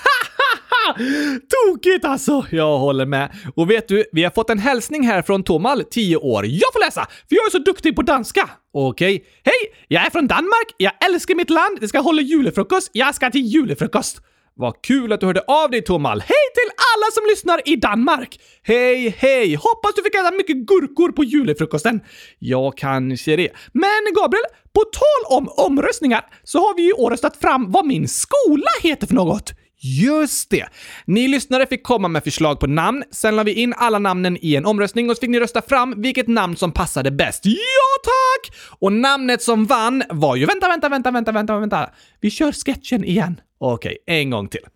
[1.48, 2.46] Tokigt alltså!
[2.50, 3.32] Jag håller med.
[3.54, 6.46] Och vet du, vi har fått en hälsning här från Tomal, 10 år.
[6.46, 8.50] Jag får läsa, för jag är så duktig på danska.
[8.72, 9.14] Okej.
[9.14, 9.26] Okay.
[9.44, 9.84] Hej!
[9.88, 10.74] Jag är från Danmark.
[10.76, 11.78] Jag älskar mitt land.
[11.80, 12.90] Det ska hålla julefrukost.
[12.92, 14.20] Jag ska till julefrukost.
[14.54, 16.20] Vad kul att du hörde av dig, Tomal.
[16.20, 18.40] Hej till alla som lyssnar i Danmark!
[18.62, 19.54] Hej, hej!
[19.54, 22.00] Hoppas du fick äta mycket gurkor på julefrukosten.
[22.38, 23.48] Ja, kanske det.
[23.72, 27.86] Men Gabriel, på tal om omröstningar så har vi ju i år röstat fram vad
[27.86, 29.52] min skola heter för något.
[29.82, 30.66] Just det!
[31.04, 34.56] Ni lyssnare fick komma med förslag på namn, sen la vi in alla namnen i
[34.56, 37.40] en omröstning och så fick ni rösta fram vilket namn som passade bäst.
[37.44, 38.56] Ja, tack!
[38.78, 40.46] Och namnet som vann var ju...
[40.46, 41.90] Vänta, vänta, vänta, vänta, vänta, vänta.
[42.20, 43.40] Vi kör sketchen igen.
[43.58, 44.66] Okej, en gång till.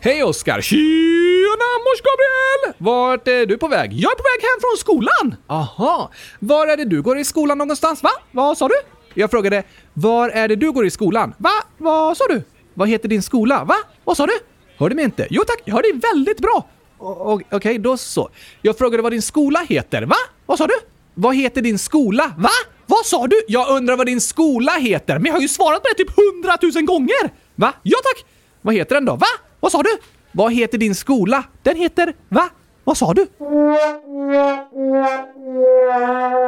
[0.00, 0.60] Hej Oskar!
[0.60, 2.74] Tjena mors Gabriel!
[2.78, 3.92] Vart är du på väg?
[3.92, 5.34] Jag är på väg hem från skolan!
[5.46, 6.10] Aha.
[6.38, 8.02] Var är det du går i skolan någonstans?
[8.02, 8.10] Va?
[8.30, 8.74] Vad sa du?
[9.14, 9.62] Jag frågade,
[9.94, 11.34] var är det du går i skolan?
[11.38, 11.50] Va?
[11.78, 12.42] Vad sa du?
[12.74, 13.64] Vad heter din skola?
[13.64, 13.74] Va?
[14.04, 14.32] Vad sa du?
[14.78, 15.26] Hörde mig inte?
[15.30, 16.68] Jo tack, jag hör dig väldigt bra.
[16.98, 18.30] Okej, okay, då så.
[18.62, 20.02] Jag frågade vad din skola heter.
[20.02, 20.16] Va?
[20.46, 20.74] Vad sa du?
[21.14, 22.32] Vad heter din skola?
[22.38, 22.50] Va?
[22.86, 23.44] Vad sa du?
[23.48, 26.86] Jag undrar vad din skola heter, men jag har ju svarat på det typ hundratusen
[26.86, 27.30] gånger!
[27.54, 27.72] Va?
[27.82, 28.24] Ja tack!
[28.60, 29.16] Vad heter den då?
[29.16, 29.26] Va?
[29.60, 29.98] Vad sa du?
[30.32, 31.44] Vad heter din skola?
[31.62, 32.14] Den heter...
[32.28, 32.48] Va?
[32.84, 33.26] Vad sa du?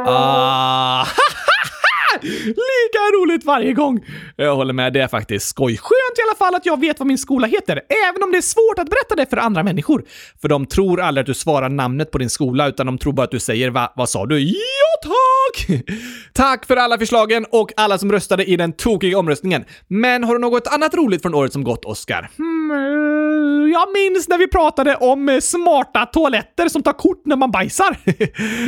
[0.07, 1.07] Aha!
[2.47, 4.05] Lika roligt varje gång!
[4.37, 5.77] Jag håller med, det är faktiskt skoj.
[5.77, 8.43] Skönt i alla fall att jag vet vad min skola heter, även om det är
[8.43, 10.05] svårt att berätta det för andra människor.
[10.41, 13.23] För de tror aldrig att du svarar namnet på din skola, utan de tror bara
[13.25, 14.41] att du säger va, vad sa du?
[14.41, 14.55] Ja
[15.03, 15.85] tack!
[16.33, 19.65] Tack för alla förslagen och alla som röstade i den tokiga omröstningen.
[19.89, 22.31] Men har du något annat roligt från året som gått, Oscar?
[22.39, 23.24] Mm
[23.73, 27.97] jag minns när vi pratade om eh, smarta toaletter som tar kort när man bajsar.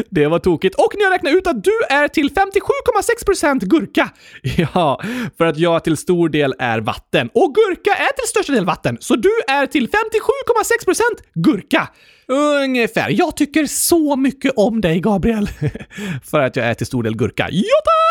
[0.11, 0.75] det var tokigt.
[0.75, 4.11] Och när jag räknade ut att du är till 57,6% gurka.
[4.75, 5.01] Ja,
[5.39, 7.31] för att jag till stor del är vatten.
[7.35, 10.95] Och gurka är till största del vatten, så du är till 57,6%
[11.35, 11.89] gurka.
[12.29, 13.11] Ungefär.
[13.11, 15.49] Jag tycker så mycket om dig, Gabriel.
[16.31, 17.49] för att jag är till stor del gurka.
[17.51, 18.06] Ja, tack!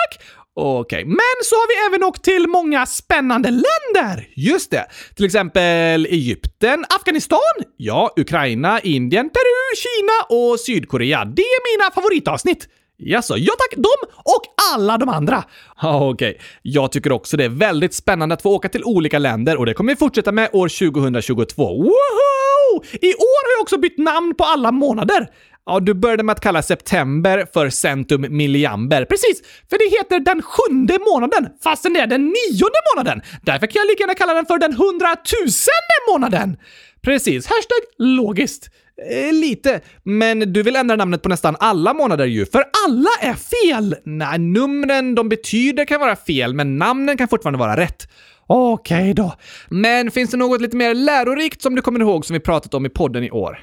[0.58, 1.06] Okej, okay.
[1.06, 4.28] men så har vi även åkt till många spännande länder!
[4.36, 4.86] Just det.
[5.16, 7.40] Till exempel Egypten, Afghanistan,
[7.78, 11.26] ja, Ukraina, Indien, Peru, Kina och Sydkorea.
[11.26, 12.68] Det är mina favoritavsnitt.
[12.98, 14.42] Jaså, ja tack, de och
[14.74, 15.44] alla de andra!
[15.82, 16.30] Ja, okej.
[16.30, 16.42] Okay.
[16.62, 19.74] Jag tycker också det är väldigt spännande att få åka till olika länder och det
[19.74, 21.64] kommer vi fortsätta med år 2022.
[21.64, 22.84] Woho!
[23.02, 25.28] I år har jag också bytt namn på alla månader.
[25.66, 29.06] Ja, du började med att kalla september för centum milliamber.
[29.06, 33.22] Precis, för det heter den sjunde månaden, fastän det är den nionde månaden.
[33.42, 36.58] Därför kan jag lika gärna kalla den för den hundratusende månaden.
[37.02, 38.70] Precis, hashtag logiskt.
[39.12, 43.34] Eh, lite, men du vill ändra namnet på nästan alla månader ju, för alla är
[43.34, 43.96] fel!
[44.06, 48.08] Nej, numren de betyder kan vara fel, men namnen kan fortfarande vara rätt.
[48.48, 49.34] Okej okay då.
[49.70, 52.86] Men finns det något lite mer lärorikt som du kommer ihåg som vi pratat om
[52.86, 53.60] i podden i år?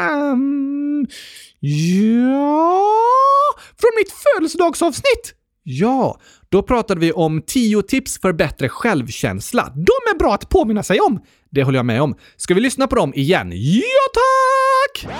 [0.00, 0.79] Hmm,
[1.60, 2.86] ja...
[3.80, 5.34] Från mitt födelsedagsavsnitt!
[5.62, 9.72] Ja, då pratade vi om 10 tips för bättre självkänsla.
[9.74, 11.20] De är bra att påminna sig om.
[11.50, 12.14] Det håller jag med om.
[12.36, 13.52] Ska vi lyssna på dem igen?
[13.54, 13.82] Ja,
[14.14, 15.12] tack!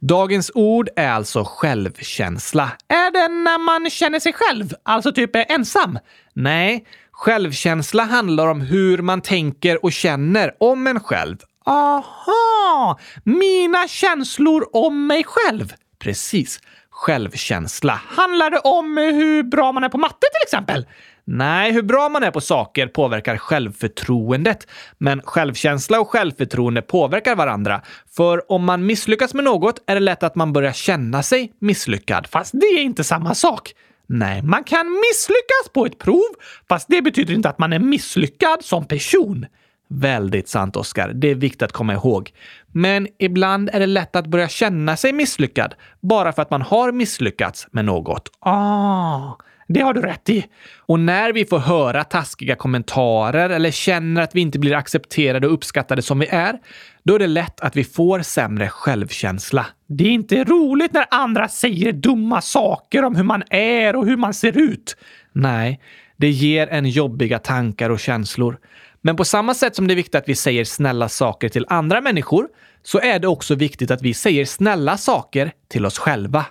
[0.00, 2.70] Dagens ord är alltså självkänsla.
[2.88, 4.74] Är det när man känner sig själv?
[4.82, 5.98] Alltså typ är ensam?
[6.34, 11.36] Nej, självkänsla handlar om hur man tänker och känner om en själv.
[11.66, 12.98] Aha!
[13.24, 15.72] Mina känslor om mig själv.
[15.98, 16.60] Precis.
[16.90, 18.00] Självkänsla.
[18.08, 20.86] Handlar det om hur bra man är på matte till exempel?
[21.24, 24.66] Nej, hur bra man är på saker påverkar självförtroendet.
[24.98, 27.80] Men självkänsla och självförtroende påverkar varandra.
[28.16, 32.26] För om man misslyckas med något är det lätt att man börjar känna sig misslyckad.
[32.26, 33.74] Fast det är inte samma sak.
[34.06, 36.28] Nej, man kan misslyckas på ett prov,
[36.68, 39.46] fast det betyder inte att man är misslyckad som person.
[39.94, 41.12] Väldigt sant, Oskar.
[41.14, 42.30] Det är viktigt att komma ihåg.
[42.72, 46.92] Men ibland är det lätt att börja känna sig misslyckad bara för att man har
[46.92, 48.28] misslyckats med något.
[48.40, 49.36] Ah,
[49.68, 50.44] det har du rätt i.
[50.78, 55.52] Och när vi får höra taskiga kommentarer eller känner att vi inte blir accepterade och
[55.52, 56.58] uppskattade som vi är,
[57.02, 59.66] då är det lätt att vi får sämre självkänsla.
[59.86, 64.16] Det är inte roligt när andra säger dumma saker om hur man är och hur
[64.16, 64.96] man ser ut.
[65.32, 65.80] Nej,
[66.16, 68.58] det ger en jobbiga tankar och känslor.
[69.02, 72.00] Men på samma sätt som det är viktigt att vi säger snälla saker till andra
[72.00, 72.48] människor
[72.82, 76.46] så är det också viktigt att vi säger snälla saker till oss själva.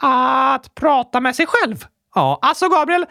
[0.00, 1.86] Att prata med sig själv?
[2.16, 3.06] Ja, alltså Gabriel,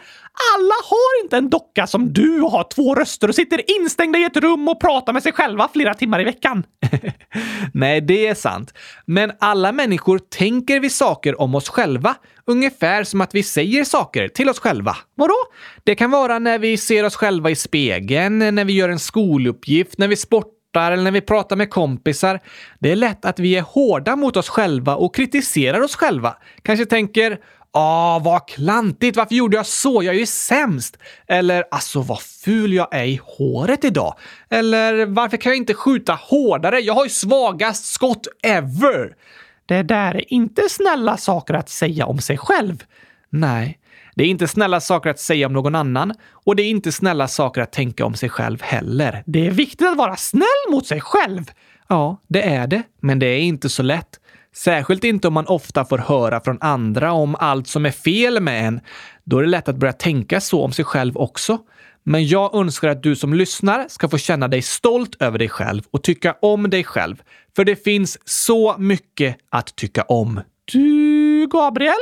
[0.56, 4.24] alla har inte en docka som du och har två röster och sitter instängda i
[4.24, 6.64] ett rum och pratar med sig själva flera timmar i veckan.
[7.74, 8.74] Nej, det är sant.
[9.04, 12.14] Men alla människor tänker vi saker om oss själva,
[12.46, 14.96] ungefär som att vi säger saker till oss själva.
[15.14, 15.36] Vadå?
[15.84, 19.98] Det kan vara när vi ser oss själva i spegeln, när vi gör en skoluppgift,
[19.98, 22.40] när vi sportar eller när vi pratar med kompisar.
[22.78, 26.36] Det är lätt att vi är hårda mot oss själva och kritiserar oss själva.
[26.62, 27.38] Kanske tänker
[27.70, 29.16] Ah, vad klantigt!
[29.16, 30.02] Varför gjorde jag så?
[30.02, 30.98] Jag är ju sämst!
[31.26, 34.14] Eller alltså vad ful jag är i håret idag.
[34.50, 36.80] Eller varför kan jag inte skjuta hårdare?
[36.80, 39.16] Jag har ju svagast skott ever!
[39.66, 42.84] Det där är inte snälla saker att säga om sig själv.
[43.30, 43.78] Nej,
[44.14, 47.28] det är inte snälla saker att säga om någon annan och det är inte snälla
[47.28, 49.22] saker att tänka om sig själv heller.
[49.26, 51.50] Det är viktigt att vara snäll mot sig själv.
[51.88, 54.20] Ja, det är det, men det är inte så lätt.
[54.56, 58.66] Särskilt inte om man ofta får höra från andra om allt som är fel med
[58.66, 58.80] en.
[59.24, 61.58] Då är det lätt att börja tänka så om sig själv också.
[62.02, 65.82] Men jag önskar att du som lyssnar ska få känna dig stolt över dig själv
[65.90, 67.22] och tycka om dig själv.
[67.56, 70.40] För det finns så mycket att tycka om.
[70.72, 71.94] Du, Gabriel?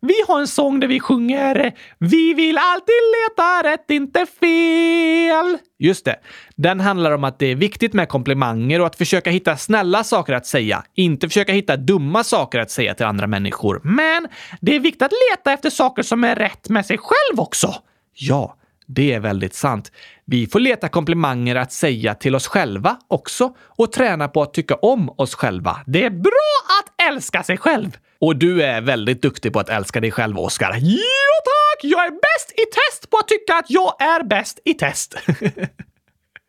[0.00, 5.58] Vi har en sång där vi sjunger “Vi vill alltid leta rätt, inte fel”.
[5.78, 6.16] Just det.
[6.56, 10.32] Den handlar om att det är viktigt med komplimanger och att försöka hitta snälla saker
[10.32, 10.84] att säga.
[10.94, 13.80] Inte försöka hitta dumma saker att säga till andra människor.
[13.84, 14.28] Men
[14.60, 17.74] det är viktigt att leta efter saker som är rätt med sig själv också.
[18.14, 18.57] Ja,
[18.88, 19.92] det är väldigt sant.
[20.24, 24.74] Vi får leta komplimanger att säga till oss själva också och träna på att tycka
[24.74, 25.80] om oss själva.
[25.86, 27.96] Det är bra att älska sig själv!
[28.20, 30.76] Och du är väldigt duktig på att älska dig själv, Oskar.
[30.80, 30.98] Jo
[31.44, 31.90] tack!
[31.90, 35.14] Jag är bäst i test på att tycka att jag är bäst i test.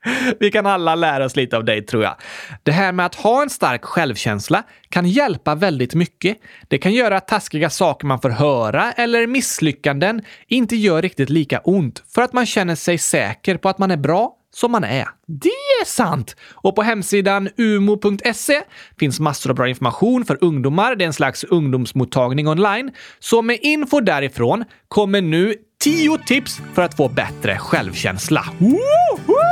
[0.40, 2.16] Vi kan alla lära oss lite av dig, tror jag.
[2.64, 6.38] Det här med att ha en stark självkänsla kan hjälpa väldigt mycket.
[6.68, 11.60] Det kan göra att taskiga saker man får höra eller misslyckanden inte gör riktigt lika
[11.60, 15.08] ont för att man känner sig säker på att man är bra som man är.
[15.28, 15.50] Det
[15.82, 16.36] är sant!
[16.52, 18.62] Och på hemsidan umo.se
[19.00, 20.96] finns massor av bra information för ungdomar.
[20.96, 22.92] Det är en slags ungdomsmottagning online.
[23.20, 28.46] Så med info därifrån kommer nu 10 tips för att få bättre självkänsla.
[28.60, 29.49] Woho!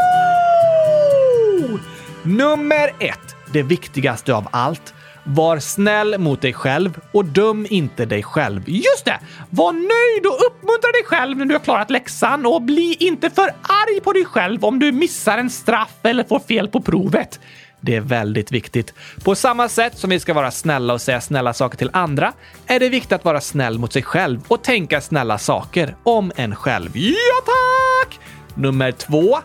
[2.27, 3.35] Nummer ett.
[3.53, 4.93] Det viktigaste av allt.
[5.23, 8.69] Var snäll mot dig själv och döm inte dig själv.
[8.69, 9.19] Just det!
[9.49, 13.47] Var nöjd och uppmuntra dig själv när du har klarat läxan och bli inte för
[13.61, 17.39] arg på dig själv om du missar en straff eller får fel på provet.
[17.81, 18.93] Det är väldigt viktigt.
[19.23, 22.33] På samma sätt som vi ska vara snälla och säga snälla saker till andra
[22.67, 26.55] är det viktigt att vara snäll mot sig själv och tänka snälla saker om en
[26.55, 26.89] själv.
[26.93, 28.19] Ja, tack!
[28.55, 29.37] Nummer två.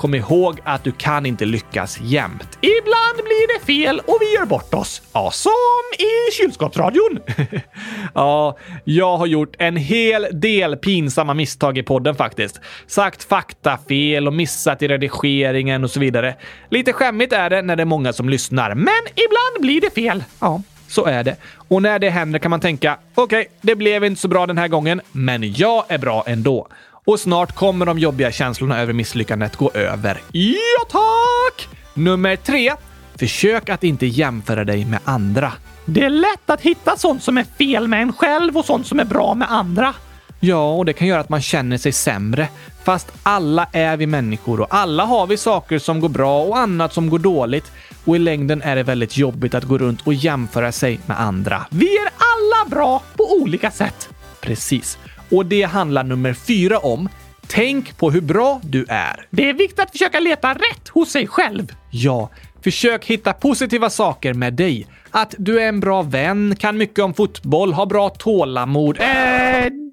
[0.00, 2.58] Kom ihåg att du kan inte lyckas jämt.
[2.60, 5.02] Ibland blir det fel och vi gör bort oss.
[5.12, 5.52] Ja, som
[5.98, 7.18] i kylskåpsradion.
[8.14, 12.60] ja, jag har gjort en hel del pinsamma misstag i podden faktiskt.
[12.86, 16.36] Sagt fakta fel och missat i redigeringen och så vidare.
[16.70, 20.24] Lite skämmigt är det när det är många som lyssnar, men ibland blir det fel.
[20.40, 20.62] Ja.
[20.88, 21.36] Så är det.
[21.68, 24.58] Och när det händer kan man tänka, okej, okay, det blev inte så bra den
[24.58, 26.68] här gången, men jag är bra ändå
[27.10, 30.20] och snart kommer de jobbiga känslorna över misslyckandet gå över.
[30.32, 31.68] Ja, tack!
[31.94, 32.72] Nummer tre.
[33.18, 35.52] Försök att inte jämföra dig med andra.
[35.84, 39.00] Det är lätt att hitta sånt som är fel med en själv och sånt som
[39.00, 39.94] är bra med andra.
[40.40, 42.48] Ja, och det kan göra att man känner sig sämre.
[42.84, 46.92] Fast alla är vi människor och alla har vi saker som går bra och annat
[46.92, 47.72] som går dåligt.
[48.04, 51.66] Och i längden är det väldigt jobbigt att gå runt och jämföra sig med andra.
[51.70, 54.08] Vi är alla bra på olika sätt.
[54.40, 54.98] Precis.
[55.30, 57.08] Och det handlar nummer fyra om.
[57.46, 59.26] Tänk på hur bra du är.
[59.30, 61.72] Det är viktigt att försöka leta rätt hos sig själv.
[61.90, 62.30] Ja,
[62.64, 64.86] försök hitta positiva saker med dig.
[65.10, 69.00] Att du är en bra vän, kan mycket om fotboll, har bra tålamod.
[69.00, 69.06] Eh,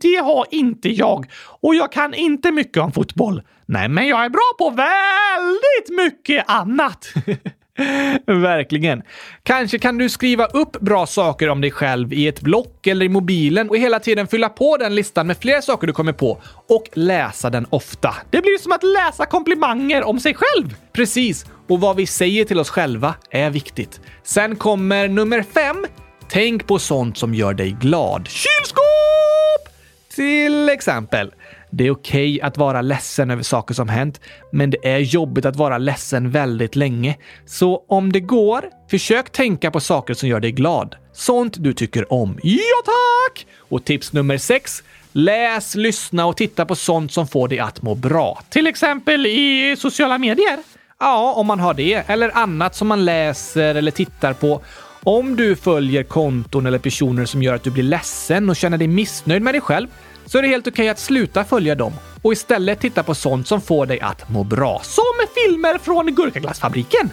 [0.01, 1.25] det har inte jag.
[1.61, 3.41] Och jag kan inte mycket om fotboll.
[3.65, 7.13] Nej, men jag är bra på väldigt mycket annat.
[8.25, 9.03] Verkligen.
[9.43, 13.09] Kanske kan du skriva upp bra saker om dig själv i ett block eller i
[13.09, 16.89] mobilen och hela tiden fylla på den listan med fler saker du kommer på och
[16.93, 18.15] läsa den ofta.
[18.29, 20.75] Det blir som att läsa komplimanger om sig själv.
[20.93, 21.45] Precis.
[21.69, 24.01] Och vad vi säger till oss själva är viktigt.
[24.23, 25.85] Sen kommer nummer fem.
[26.29, 28.27] Tänk på sånt som gör dig glad.
[28.27, 29.73] Kylskåp!
[30.15, 31.31] Till exempel.
[31.77, 35.45] Det är okej okay att vara ledsen över saker som hänt, men det är jobbigt
[35.45, 37.17] att vara ledsen väldigt länge.
[37.45, 40.95] Så om det går, försök tänka på saker som gör dig glad.
[41.13, 42.39] Sånt du tycker om.
[42.43, 43.47] Ja, tack!
[43.57, 44.83] Och tips nummer sex.
[45.11, 48.41] Läs, lyssna och titta på sånt som får dig att må bra.
[48.49, 50.59] Till exempel i sociala medier?
[50.99, 52.03] Ja, om man har det.
[52.07, 54.61] Eller annat som man läser eller tittar på.
[55.03, 58.87] Om du följer konton eller personer som gör att du blir ledsen och känner dig
[58.87, 59.87] missnöjd med dig själv,
[60.27, 63.61] så är det helt okej att sluta följa dem och istället titta på sånt som
[63.61, 64.81] får dig att må bra.
[64.83, 65.03] Som
[65.35, 67.09] filmer från Gurkaglassfabriken.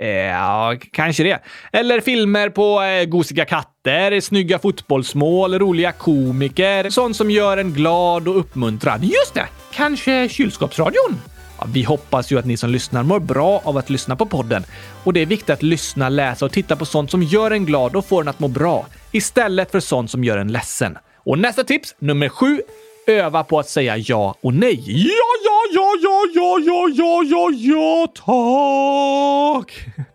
[0.00, 1.38] Eh, Ja, kanske det.
[1.72, 8.28] Eller filmer på eh, gosiga katter, snygga fotbollsmål, roliga komiker, sånt som gör en glad
[8.28, 9.04] och uppmuntrad.
[9.04, 9.46] Just det!
[9.72, 11.20] Kanske kylskåpsradion?
[11.58, 14.64] Ja, vi hoppas ju att ni som lyssnar mår bra av att lyssna på podden.
[15.04, 17.96] Och det är viktigt att lyssna, läsa och titta på sånt som gör en glad
[17.96, 20.98] och får en att må bra, istället för sånt som gör en ledsen.
[21.28, 22.60] Och nästa tips, nummer sju,
[23.06, 24.84] öva på att säga ja och nej.
[24.86, 25.10] Ja,
[25.44, 28.06] ja, ja, ja, ja, ja, ja, ja, ja,
[29.64, 29.72] tack!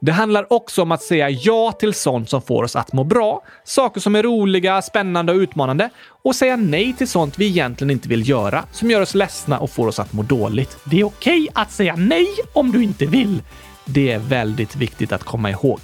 [0.00, 3.42] Det handlar också om att säga ja till sånt som får oss att må bra,
[3.64, 5.90] saker som är roliga, spännande och utmanande
[6.22, 9.70] och säga nej till sånt vi egentligen inte vill göra, som gör oss ledsna och
[9.70, 10.76] får oss att må dåligt.
[10.84, 13.42] Det är okej att säga nej om du inte vill.
[13.84, 15.80] Det är väldigt viktigt att komma ihåg.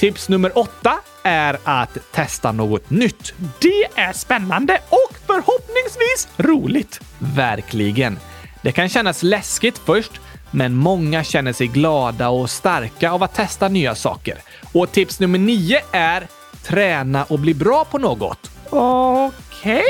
[0.00, 3.32] Tips nummer åtta är att testa något nytt.
[3.60, 7.00] Det är spännande och förhoppningsvis roligt.
[7.18, 8.18] Verkligen.
[8.62, 10.12] Det kan kännas läskigt först,
[10.50, 14.38] men många känner sig glada och starka av att testa nya saker.
[14.72, 16.26] Och tips nummer nio är
[16.62, 18.50] träna och bli bra på något.
[18.70, 19.84] Okej?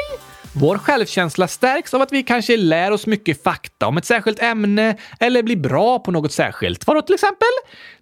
[0.53, 4.96] Vår självkänsla stärks av att vi kanske lär oss mycket fakta om ett särskilt ämne
[5.20, 6.87] eller blir bra på något särskilt.
[6.87, 7.49] Vadå till exempel?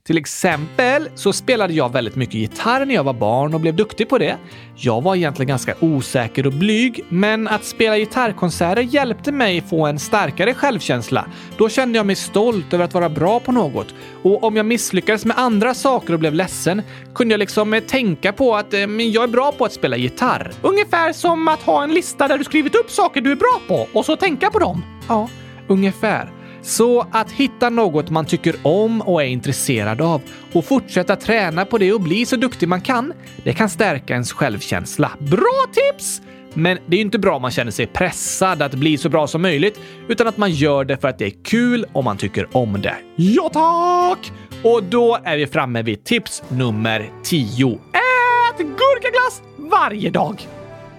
[0.09, 4.09] Till exempel så spelade jag väldigt mycket gitarr när jag var barn och blev duktig
[4.09, 4.37] på det.
[4.77, 9.99] Jag var egentligen ganska osäker och blyg, men att spela gitarrkonserter hjälpte mig få en
[9.99, 11.27] starkare självkänsla.
[11.57, 13.95] Då kände jag mig stolt över att vara bra på något.
[14.23, 16.83] Och om jag misslyckades med andra saker och blev ledsen
[17.15, 19.97] kunde jag liksom eh, tänka på att eh, men jag är bra på att spela
[19.97, 20.53] gitarr.
[20.63, 23.99] Ungefär som att ha en lista där du skrivit upp saker du är bra på
[23.99, 24.85] och så tänka på dem.
[25.09, 25.29] Ja,
[25.67, 26.38] ungefär.
[26.69, 31.79] Så att hitta något man tycker om och är intresserad av och fortsätta träna på
[31.79, 33.13] det och bli så duktig man kan,
[33.45, 35.11] det kan stärka ens självkänsla.
[35.19, 36.23] Bra tips!
[36.55, 39.43] Men det är inte bra om man känner sig pressad att bli så bra som
[39.43, 42.81] möjligt, utan att man gör det för att det är kul och man tycker om
[42.83, 42.97] det.
[43.17, 44.33] Ja, tack!
[44.63, 47.73] Och då är vi framme vid tips nummer 10.
[47.73, 50.49] Ät gurkaglass varje dag!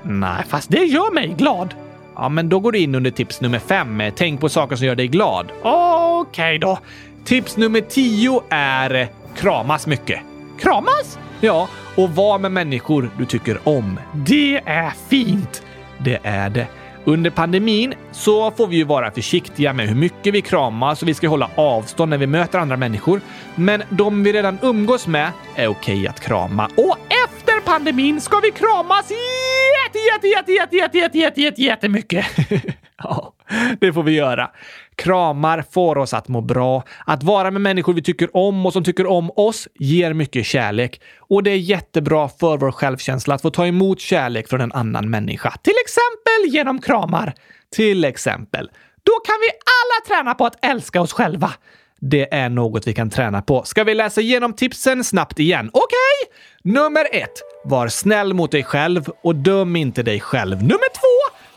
[0.04, 1.74] Nej, fast det gör mig glad.
[2.22, 4.04] Ja, men då går du in under tips nummer fem.
[4.16, 5.52] Tänk på saker som gör dig glad.
[5.62, 6.80] Okej okay då.
[7.26, 10.20] Tips nummer tio är kramas mycket.
[10.60, 11.20] Kramas?
[11.42, 14.00] Ja, och var med människor du tycker om.
[14.14, 15.64] Det är fint!
[15.98, 16.68] Det är det.
[17.06, 21.14] Under pandemin så får vi ju vara försiktiga med hur mycket vi kramas och vi
[21.14, 23.22] ska hålla avstånd när vi möter andra människor.
[23.56, 26.66] Men de vi redan umgås med är okej att krama.
[26.66, 32.26] Och efter pandemin ska vi kramas jätte, jätte, jätte, jätte, jätte, jätte, jätte, jätte, jättemycket.
[33.04, 33.34] ja,
[33.80, 34.52] det får vi göra.
[35.00, 36.84] Kramar får oss att må bra.
[37.06, 41.02] Att vara med människor vi tycker om och som tycker om oss ger mycket kärlek.
[41.20, 45.10] Och det är jättebra för vår självkänsla att få ta emot kärlek från en annan
[45.10, 45.54] människa.
[45.64, 47.34] Till exempel genom kramar.
[47.76, 48.70] Till exempel.
[49.04, 51.52] Då kan vi alla träna på att älska oss själva.
[52.02, 53.64] Det är något vi kan träna på.
[53.64, 55.70] Ska vi läsa igenom tipsen snabbt igen?
[55.74, 55.88] Okej!
[56.64, 56.74] Okay.
[56.74, 57.42] Nummer ett.
[57.64, 60.58] Var snäll mot dig själv och döm inte dig själv.
[60.58, 61.09] Nummer två.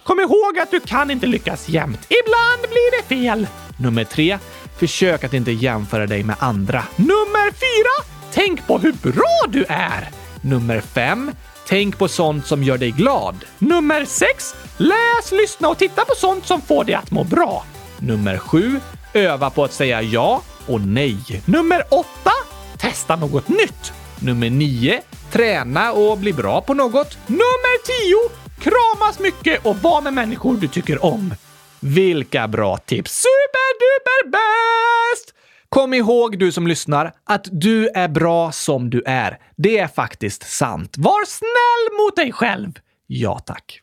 [0.04, 2.00] Kom ihåg att du kan inte lyckas jämt.
[2.08, 3.46] Ibland blir det fel.
[3.76, 4.38] Nummer tre.
[4.78, 6.84] Försök att inte jämföra dig med andra.
[6.96, 8.12] Nummer fyra.
[8.32, 10.08] Tänk på hur bra du är.
[10.40, 11.30] Nummer fem.
[11.66, 13.44] Tänk på sånt som gör dig glad.
[13.58, 14.54] Nummer sex.
[14.76, 17.64] Läs, lyssna och titta på sånt som får dig att må bra.
[17.98, 18.80] Nummer sju.
[19.14, 21.42] Öva på att säga ja och nej.
[21.44, 22.32] Nummer åtta.
[22.78, 23.92] Testa något nytt.
[24.24, 25.00] Nummer 9.
[25.32, 27.18] Träna och bli bra på något.
[27.26, 28.30] Nummer 10.
[28.60, 31.34] Kramas mycket och var med människor du tycker om.
[31.80, 33.22] Vilka bra tips!
[33.22, 35.34] Superduper bäst!
[35.68, 39.38] Kom ihåg du som lyssnar att du är bra som du är.
[39.56, 40.94] Det är faktiskt sant.
[40.98, 42.72] Var snäll mot dig själv!
[43.06, 43.80] Ja, tack.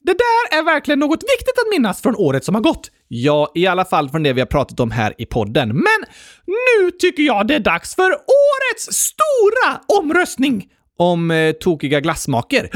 [0.00, 2.90] Det där är verkligen något viktigt att minnas från året som har gått.
[3.08, 5.68] Ja, i alla fall från det vi har pratat om här i podden.
[5.68, 6.10] Men
[6.46, 10.64] nu tycker jag det är dags för årets stora omröstning
[10.98, 12.70] om eh, tokiga glassmaker.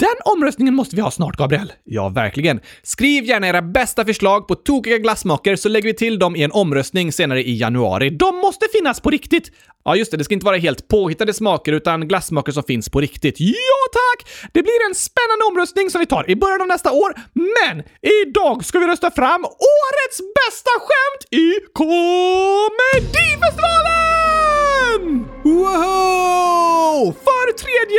[0.00, 1.72] Den omröstningen måste vi ha snart, Gabriel.
[1.84, 2.60] Ja, verkligen.
[2.82, 6.52] Skriv gärna era bästa förslag på tokiga glassmaker så lägger vi till dem i en
[6.52, 8.10] omröstning senare i januari.
[8.10, 9.52] De måste finnas på riktigt!
[9.84, 10.16] Ja, just det.
[10.16, 13.36] Det ska inte vara helt påhittade smaker utan glassmaker som finns på riktigt.
[13.38, 14.28] Ja, tack!
[14.52, 17.14] Det blir en spännande omröstning som vi tar i början av nästa år.
[17.32, 17.82] Men
[18.26, 22.89] idag ska vi rösta fram årets bästa skämt i kommentarerna!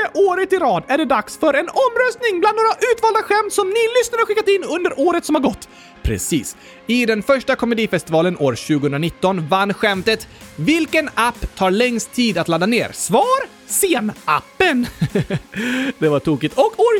[0.02, 3.68] Tredje året i rad är det dags för en omröstning bland några utvalda skämt som
[3.70, 5.70] ni lyssnare skickat in under året som har gått.
[6.04, 6.56] Precis.
[6.88, 12.66] I den första komedifestivalen år 2019 vann skämtet “Vilken app tar längst tid att ladda
[12.66, 14.88] ner?” Svar Sen-appen.
[16.00, 16.58] det var tokigt.
[16.58, 17.00] Och år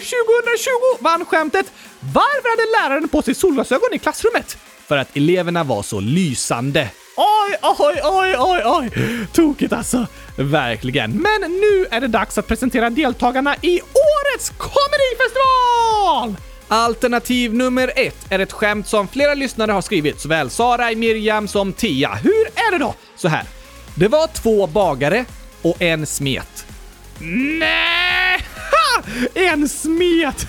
[0.98, 5.84] 2020 vann skämtet “Varför hade läraren på sig solglasögon i klassrummet?” För att eleverna var
[5.84, 6.90] så lysande.
[7.16, 8.92] Oj, oj, oj, oj, oj!
[9.34, 10.08] Tokigt alltså.
[10.36, 11.12] Verkligen.
[11.12, 16.36] Men nu är det dags att presentera deltagarna i årets komedifestival!
[16.68, 21.74] Alternativ nummer ett är ett skämt som flera lyssnare har skrivit, såväl Sara, Miriam som
[21.74, 22.10] Tia.
[22.14, 22.96] Hur är det då?
[23.16, 23.44] Så här.
[23.96, 25.26] Det var två bagare
[25.62, 26.66] och en smet.
[27.60, 28.01] Nej!
[29.34, 30.48] En smet!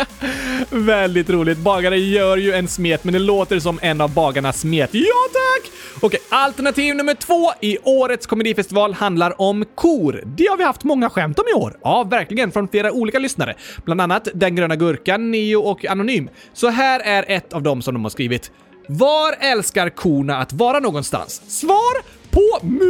[0.70, 1.58] Väldigt roligt.
[1.58, 4.90] Bagare gör ju en smet, men det låter som en av bagarna smet.
[4.92, 5.72] Ja, tack!
[6.00, 10.22] Okej, alternativ nummer två i årets komedifestival handlar om kor.
[10.24, 11.78] Det har vi haft många skämt om i år.
[11.82, 13.54] Ja, verkligen, från flera olika lyssnare.
[13.84, 16.28] Bland annat Den gröna gurkan, Neo och Anonym.
[16.52, 18.50] Så här är ett av dem som de har skrivit.
[18.88, 21.42] Var älskar korna att vara någonstans?
[21.48, 22.86] Svar på museum!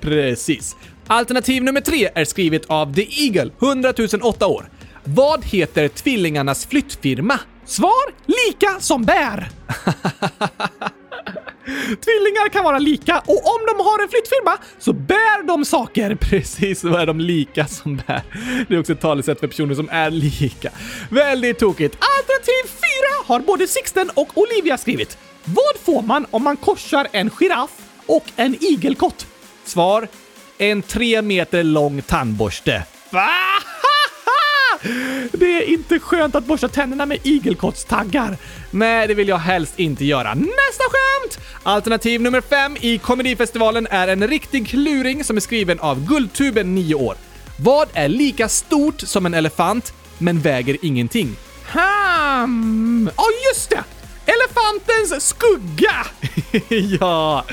[0.00, 0.76] Precis.
[1.06, 3.92] Alternativ nummer tre är skrivet av The Eagle, 100
[4.22, 4.70] 008 år.
[5.04, 7.38] Vad heter tvillingarnas flyttfirma?
[7.64, 9.48] Svar lika som bär.
[12.04, 16.14] Tvillingar kan vara lika och om de har en flyttfirma så bär de saker.
[16.20, 18.22] Precis då är de lika som bär.
[18.68, 20.70] Det är också ett talesätt för personer som är lika.
[21.10, 21.96] Väldigt tokigt.
[22.00, 22.91] Alternativ 4
[23.24, 25.18] har både Sixten och Olivia skrivit.
[25.44, 27.70] Vad får man om man korsar en giraff
[28.06, 29.26] och en igelkott?
[29.64, 30.08] Svar.
[30.58, 32.82] En tre meter lång tandborste.
[33.10, 33.28] Va?
[35.32, 38.36] Det är inte skönt att borsta tänderna med igelkottstaggar.
[38.70, 40.34] Nej, det vill jag helst inte göra.
[40.34, 41.38] Nästa skämt!
[41.62, 46.94] Alternativ nummer fem i komedifestivalen är en riktig kluring som är skriven av Guldtuben 9
[46.94, 47.16] år.
[47.58, 51.36] Vad är lika stort som en elefant men väger ingenting?
[51.72, 53.10] Ham!
[53.16, 53.84] Ja, oh, just det!
[54.26, 56.06] Elefantens skugga!
[57.00, 57.44] ja,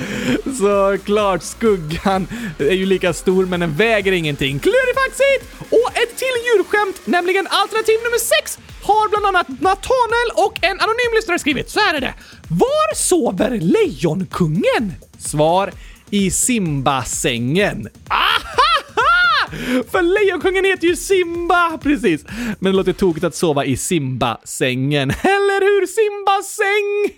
[0.59, 4.59] såklart skuggan är ju lika stor men den väger ingenting.
[4.59, 5.45] Klurifaxigt!
[5.59, 11.13] Och ett till djurskämt, nämligen alternativ nummer 6 har bland annat Nathanael och en anonym
[11.15, 11.69] lyssnare skrivit.
[11.69, 12.13] Så här är det.
[12.47, 14.93] Var sover Lejonkungen?
[15.19, 15.71] Svar
[16.09, 17.89] i Simba-sängen.
[18.09, 18.78] Aha!
[19.91, 21.77] För Lejonkungen heter ju Simba!
[21.77, 22.25] Precis.
[22.59, 25.09] Men det låter tokigt att sova i Simba-sängen.
[25.09, 25.85] Eller hur?
[25.87, 27.15] Simba-säng!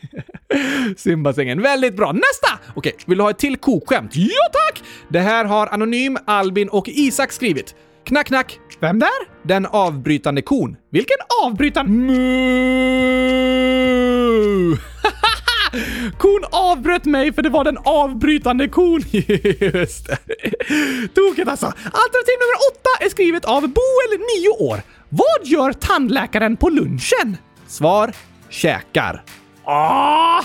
[0.98, 1.62] Simba-sängen.
[1.62, 2.12] Väldigt bra.
[2.12, 2.60] Nästa!
[2.76, 4.12] Okej, vill du ha ett till kokskämt?
[4.16, 4.84] Ja tack!
[5.10, 7.76] Det här har Anonym, Albin och Isak skrivit.
[8.06, 8.60] Knack, knack.
[8.80, 9.10] Vem där?
[9.44, 10.78] Den avbrytande kon.
[10.90, 11.92] Vilken avbrytande...
[11.92, 13.12] Mu!
[16.18, 19.02] Kon avbröt mig för det var den avbrytande kon.
[19.12, 20.18] Just det.
[21.14, 21.66] Tokigt alltså.
[21.66, 24.82] Alternativ nummer åtta är skrivet av Boel, 9 år.
[25.10, 27.38] Vad gör tandläkaren på lunchen?
[27.68, 28.14] Svar.
[28.50, 29.24] Käkar.
[29.66, 30.44] Aha!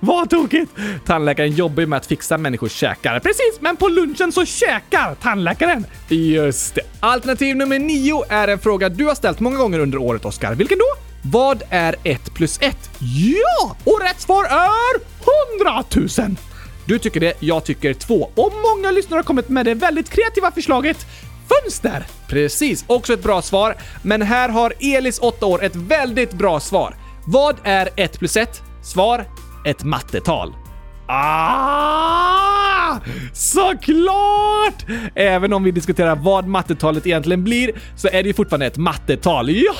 [0.00, 0.72] Vad tokigt!
[1.06, 3.20] Tandläkaren jobbar ju med att fixa människors käkar.
[3.20, 5.86] Precis, men på lunchen så käkar tandläkaren.
[6.08, 6.80] Just det.
[7.00, 10.54] Alternativ nummer nio är en fråga du har ställt många gånger under året, Oskar.
[10.54, 11.01] Vilken då?
[11.24, 12.90] Vad är 1 plus 1?
[13.00, 13.76] Ja!
[13.84, 15.00] Och rätt svar är
[15.58, 15.84] 100
[16.18, 16.36] 000!
[16.84, 18.30] Du tycker det, jag tycker 2.
[18.34, 21.06] Och många lyssnare har kommit med det väldigt kreativa förslaget
[21.48, 22.06] fönster.
[22.28, 23.76] Precis, också ett bra svar.
[24.02, 26.96] Men här har Elis, 8 år, ett väldigt bra svar.
[27.26, 28.62] Vad är 1 plus 1?
[28.82, 29.24] Svar,
[29.66, 30.54] ett mattetal.
[31.12, 33.00] Ah!
[33.32, 34.86] Såklart!
[35.14, 39.50] Även om vi diskuterar vad mattetalet egentligen blir så är det ju fortfarande ett mattetal.
[39.50, 39.74] Ja,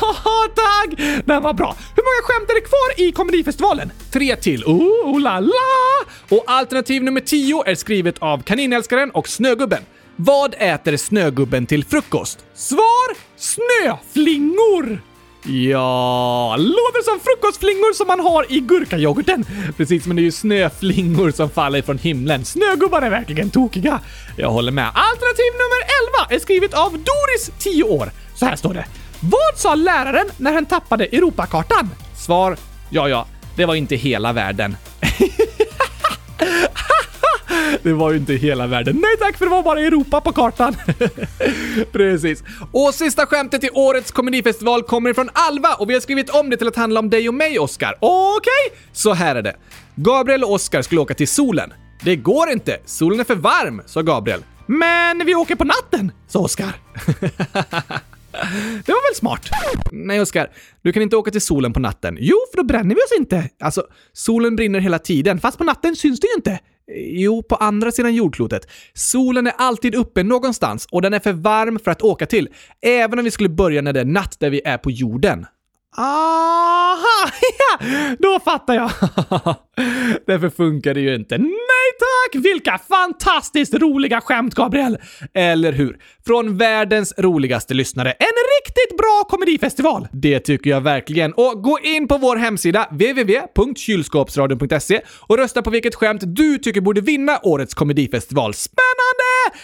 [0.54, 1.00] tack!
[1.24, 1.76] Men vad bra.
[1.96, 3.92] Hur många skämt är det kvar i komedifestivalen?
[4.12, 4.64] Tre till.
[4.64, 6.04] Oh, oh la la!
[6.28, 9.82] Och alternativ nummer 10 är skrivet av Kaninälskaren och Snögubben.
[10.16, 12.38] Vad äter Snögubben till frukost?
[12.54, 13.16] Svar!
[13.36, 15.11] Snöflingor!
[15.45, 19.45] Ja, låter som frukostflingor som man har i gurkayoghurten.
[19.76, 22.45] Precis, men det är ju snöflingor som faller från himlen.
[22.45, 24.01] Snögubbar är verkligen tokiga.
[24.36, 24.84] Jag håller med.
[24.84, 25.82] Alternativ nummer
[26.28, 28.11] 11 är skrivet av Doris, 10 år.
[28.34, 28.84] Så här står det.
[29.20, 31.90] Vad sa läraren när han tappade Europakartan?
[32.16, 32.57] Svar.
[32.90, 33.26] Ja, ja,
[33.57, 34.76] det var inte hela världen.
[37.82, 38.96] Det var ju inte hela världen.
[39.03, 40.76] Nej tack, för det var bara Europa på kartan.
[41.92, 42.42] Precis.
[42.72, 46.57] Och sista skämtet i årets komedifestival kommer ifrån Alva och vi har skrivit om det
[46.57, 47.96] till att handla om dig och mig, Oscar.
[48.00, 48.36] Okej?
[48.36, 48.78] Okay?
[48.92, 49.57] Så här är det.
[49.94, 51.72] Gabriel och Oscar skulle åka till solen.
[52.05, 54.44] Det går inte, solen är för varm, sa Gabriel.
[54.66, 56.72] Men vi åker på natten, sa Oscar.
[58.86, 59.50] Det var väl smart?
[59.92, 60.50] Nej, Oskar.
[60.82, 62.16] Du kan inte åka till solen på natten.
[62.20, 63.48] Jo, för då bränner vi oss inte.
[63.61, 66.61] Alltså, solen brinner hela tiden, fast på natten syns det ju inte.
[66.94, 68.70] Jo, på andra sidan jordklotet.
[68.94, 72.48] Solen är alltid uppe någonstans och den är för varm för att åka till,
[72.82, 75.46] även om vi skulle börja när det är natt där vi är på jorden.
[75.97, 76.99] Aha!
[77.59, 77.78] Ja,
[78.18, 78.90] då fattar jag.
[80.26, 81.38] Därför funkar det ju inte.
[81.38, 81.49] Nej
[81.99, 82.34] tack!
[82.45, 84.99] Vilka fantastiskt roliga skämt, Gabriel!
[85.34, 85.99] Eller hur?
[86.26, 88.11] Från världens roligaste lyssnare.
[88.11, 90.09] En riktigt bra komedifestival!
[90.12, 91.32] Det tycker jag verkligen.
[91.32, 97.01] Och gå in på vår hemsida www.kylskåpsradion.se och rösta på vilket skämt du tycker borde
[97.01, 98.55] vinna årets komedifestival.
[98.55, 98.82] Spännande!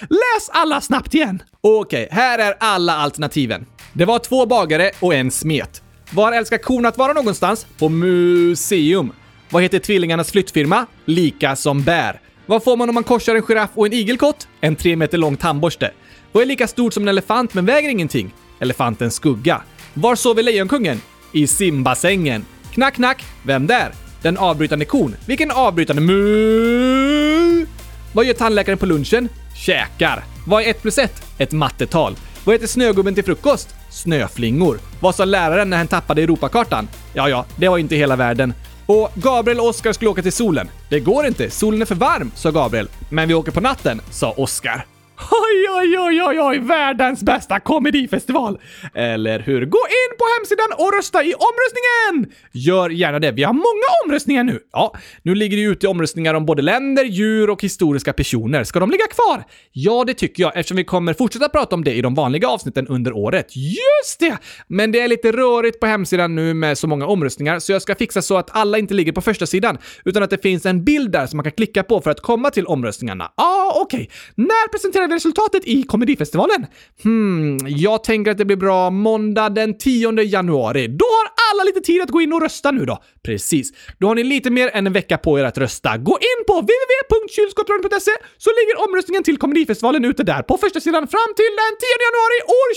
[0.00, 1.42] Läs alla snabbt igen!
[1.60, 3.66] Okej, här är alla alternativen.
[3.92, 5.82] Det var två bagare och en smet.
[6.10, 7.66] Var älskar kon att vara någonstans?
[7.78, 9.12] På museum.
[9.50, 10.86] Vad heter tvillingarnas flyttfirma?
[11.04, 12.20] Lika som bär.
[12.46, 14.48] Vad får man om man korsar en giraff och en igelkott?
[14.60, 15.90] En tre meter lång tandborste.
[16.32, 18.34] Vad är lika stort som en elefant men väger ingenting?
[18.60, 19.62] Elefantens skugga.
[19.94, 21.00] Var sover Lejonkungen?
[21.32, 22.44] I simbassängen.
[22.72, 23.24] Knack, knack.
[23.42, 23.92] Vem där?
[24.22, 25.14] Den avbrytande kon.
[25.26, 27.66] Vilken avbrytande mu?
[28.12, 29.28] Vad gör tandläkaren på lunchen?
[29.56, 30.24] Käkar.
[30.46, 31.22] Vad är 1 plus 1?
[31.38, 32.16] Ett mattetal.
[32.48, 33.74] Vad heter snögubben till frukost?
[33.90, 34.78] Snöflingor.
[35.00, 36.88] Vad sa läraren när han tappade Europakartan?
[37.14, 38.54] Ja, ja, det var inte hela världen.
[38.86, 40.70] Och Gabriel och Oskar skulle åka till solen.
[40.88, 42.88] Det går inte, solen är för varm, sa Gabriel.
[43.10, 44.86] Men vi åker på natten, sa Oskar.
[45.20, 48.58] Oj, oj, oj, oj, oj, världens bästa komedifestival!
[48.94, 49.66] Eller hur?
[49.66, 52.34] Gå in på hemsidan och rösta i omröstningen!
[52.52, 53.30] Gör gärna det.
[53.30, 54.60] Vi har många omröstningar nu.
[54.72, 58.64] Ja, nu ligger det ute omröstningar om både länder, djur och historiska personer.
[58.64, 59.44] Ska de ligga kvar?
[59.72, 62.86] Ja, det tycker jag eftersom vi kommer fortsätta prata om det i de vanliga avsnitten
[62.86, 63.56] under året.
[63.56, 64.38] Just det!
[64.66, 67.94] Men det är lite rörigt på hemsidan nu med så många omröstningar, så jag ska
[67.94, 71.10] fixa så att alla inte ligger på första sidan, utan att det finns en bild
[71.10, 73.32] där som man kan klicka på för att komma till omröstningarna.
[73.36, 74.00] Ja, ah, okej.
[74.00, 74.46] Okay.
[74.46, 76.66] När presenterar resultatet i komedifestivalen?
[77.02, 80.88] Hmm, jag tänker att det blir bra måndag den 10 januari.
[80.88, 82.98] Då har alla lite tid att gå in och rösta nu då.
[83.22, 83.72] Precis.
[83.98, 85.96] Då har ni lite mer än en vecka på er att rösta.
[85.96, 91.30] Gå in på www.kylskåpsradion.se så ligger omröstningen till komedifestivalen ute där på första sidan fram
[91.36, 92.68] till den 10 januari år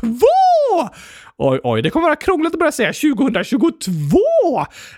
[0.00, 1.10] 2022!
[1.42, 4.18] Oj, oj, det kommer vara krångligt att börja säga 2022!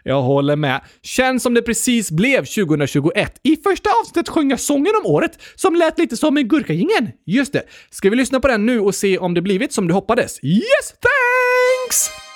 [0.03, 0.81] Jag håller med.
[1.03, 3.41] Känns som det precis blev 2021.
[3.43, 7.11] I första avsnittet sjöng jag sången om året som lät lite som en gurkagingen.
[7.27, 7.63] Just det.
[7.91, 10.45] Ska vi lyssna på den nu och se om det blivit som du hoppades?
[10.45, 12.32] Yes, thanks!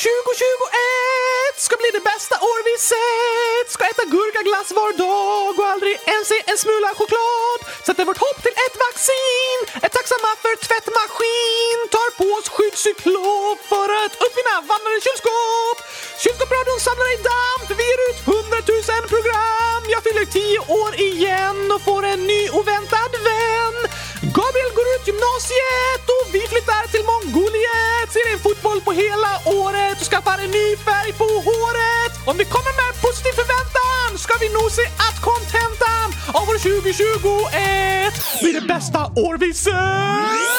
[0.00, 3.66] 2021 ska bli det bästa år vi sett.
[3.74, 7.60] Ska äta gurkaglass var dag och aldrig ens se en smula choklad.
[7.86, 9.58] Sätter vårt hopp till ett vaccin.
[9.84, 11.78] Är tacksamma för tvättmaskin.
[11.94, 15.78] Tar på oss skyddscyklop för att uppfinna vandrande kylskåp.
[16.22, 19.82] Kylskåpsradion samlar i damm för vi ger ut hundratusen program.
[19.94, 23.76] Jag fyller tio år igen och får en ny oväntad vän.
[24.22, 28.08] Gabriel går ut gymnasiet och vi flyttar till Mongoliet.
[28.14, 32.12] Ser en fotboll på hela året och skaffar en ny färg på håret.
[32.30, 36.06] Om vi kommer med positiv förväntan ska vi nog se att kontentan
[36.38, 40.50] av år 2021 blir det bästa år vi sett.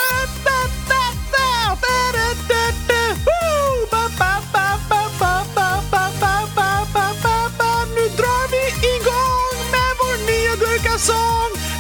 [7.96, 11.71] Nu drar vi igång med vår nya gurkasång.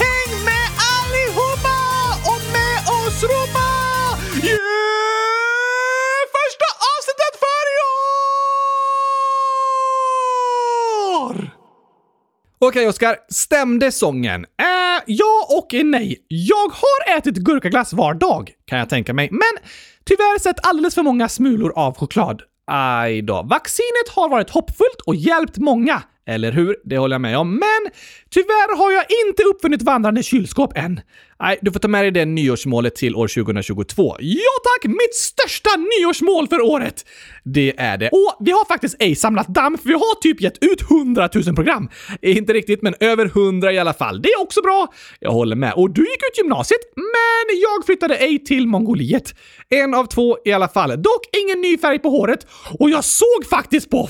[12.63, 14.41] Okej Oskar, stämde sången?
[14.43, 16.25] Äh, ja och nej.
[16.27, 19.29] Jag har ätit gurkaglass var dag, kan jag tänka mig.
[19.31, 19.69] Men
[20.05, 22.41] tyvärr sett alldeles för många smulor av choklad.
[22.71, 23.33] Aj då.
[23.33, 26.03] Vaccinet har varit hoppfullt och hjälpt många.
[26.27, 26.75] Eller hur?
[26.83, 27.51] Det håller jag med om.
[27.51, 27.91] Men
[28.29, 31.01] tyvärr har jag inte uppfunnit vandrande kylskåp än.
[31.41, 34.15] Nej, du får ta med dig det nyårsmålet till år 2022.
[34.19, 34.91] Ja tack!
[34.91, 37.05] Mitt största nyårsmål för året!
[37.43, 38.09] Det är det.
[38.09, 41.55] Och vi har faktiskt ej samlat damm, för vi har typ gett ut 100 000
[41.55, 41.89] program.
[42.21, 44.21] Inte riktigt, men över 100 i alla fall.
[44.21, 44.87] Det är också bra.
[45.19, 45.73] Jag håller med.
[45.73, 49.35] Och du gick ut gymnasiet, men jag flyttade ej till Mongoliet.
[49.69, 50.89] En av två i alla fall.
[51.01, 52.47] Dock ingen ny färg på håret.
[52.79, 54.09] Och jag såg faktiskt på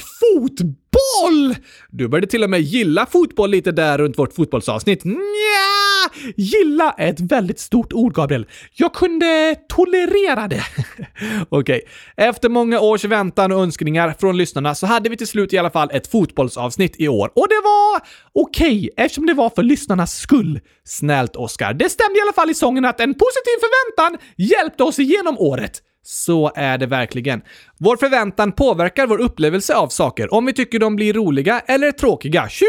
[0.92, 1.56] fotboll!
[1.90, 5.04] Du började till och med gilla fotboll lite där runt vårt fotbollsavsnitt.
[5.04, 8.46] Nja, gilla är ett väldigt stort ord, Gabriel.
[8.74, 10.64] Jag kunde tolerera det.
[11.50, 11.82] Okej, okay.
[12.18, 15.72] efter många års väntan och önskningar från lyssnarna så hade vi till slut i alla
[15.72, 17.32] fall ett fotbollsavsnitt i år.
[17.36, 18.02] Och det var
[18.34, 20.60] okej, okay, eftersom det var för lyssnarnas skull.
[20.84, 21.74] Snällt, Oscar.
[21.74, 25.82] Det stämde i alla fall i sången att en positiv förväntan hjälpte oss igenom året.
[26.04, 27.42] Så är det verkligen.
[27.80, 32.42] Vår förväntan påverkar vår upplevelse av saker, om vi tycker de blir roliga eller tråkiga.
[32.42, 32.60] 2021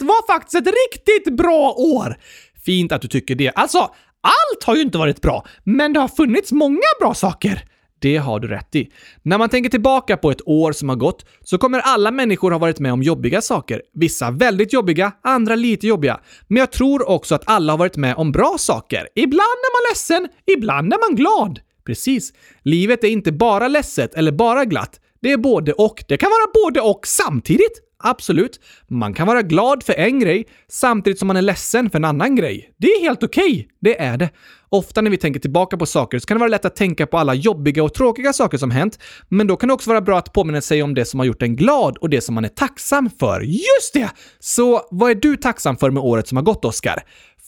[0.00, 2.16] var faktiskt ett riktigt bra år!
[2.64, 3.52] Fint att du tycker det.
[3.54, 3.78] Alltså,
[4.20, 7.64] allt har ju inte varit bra, men det har funnits många bra saker.
[8.00, 8.90] Det har du rätt i.
[9.22, 12.58] När man tänker tillbaka på ett år som har gått så kommer alla människor ha
[12.58, 13.82] varit med om jobbiga saker.
[13.94, 16.20] Vissa väldigt jobbiga, andra lite jobbiga.
[16.48, 19.08] Men jag tror också att alla har varit med om bra saker.
[19.14, 21.60] Ibland är man ledsen, ibland är man glad.
[21.88, 22.32] Precis.
[22.62, 25.00] Livet är inte bara ledset eller bara glatt.
[25.22, 26.04] Det är både och.
[26.08, 27.82] Det kan vara både och samtidigt.
[27.98, 28.60] Absolut.
[28.88, 32.36] Man kan vara glad för en grej samtidigt som man är ledsen för en annan
[32.36, 32.72] grej.
[32.76, 33.44] Det är helt okej.
[33.44, 33.66] Okay.
[33.80, 34.30] Det är det.
[34.68, 37.18] Ofta när vi tänker tillbaka på saker så kan det vara lätt att tänka på
[37.18, 40.32] alla jobbiga och tråkiga saker som hänt, men då kan det också vara bra att
[40.32, 43.10] påminna sig om det som har gjort en glad och det som man är tacksam
[43.20, 43.40] för.
[43.40, 44.10] Just det!
[44.38, 47.02] Så vad är du tacksam för med året som har gått, Oskar?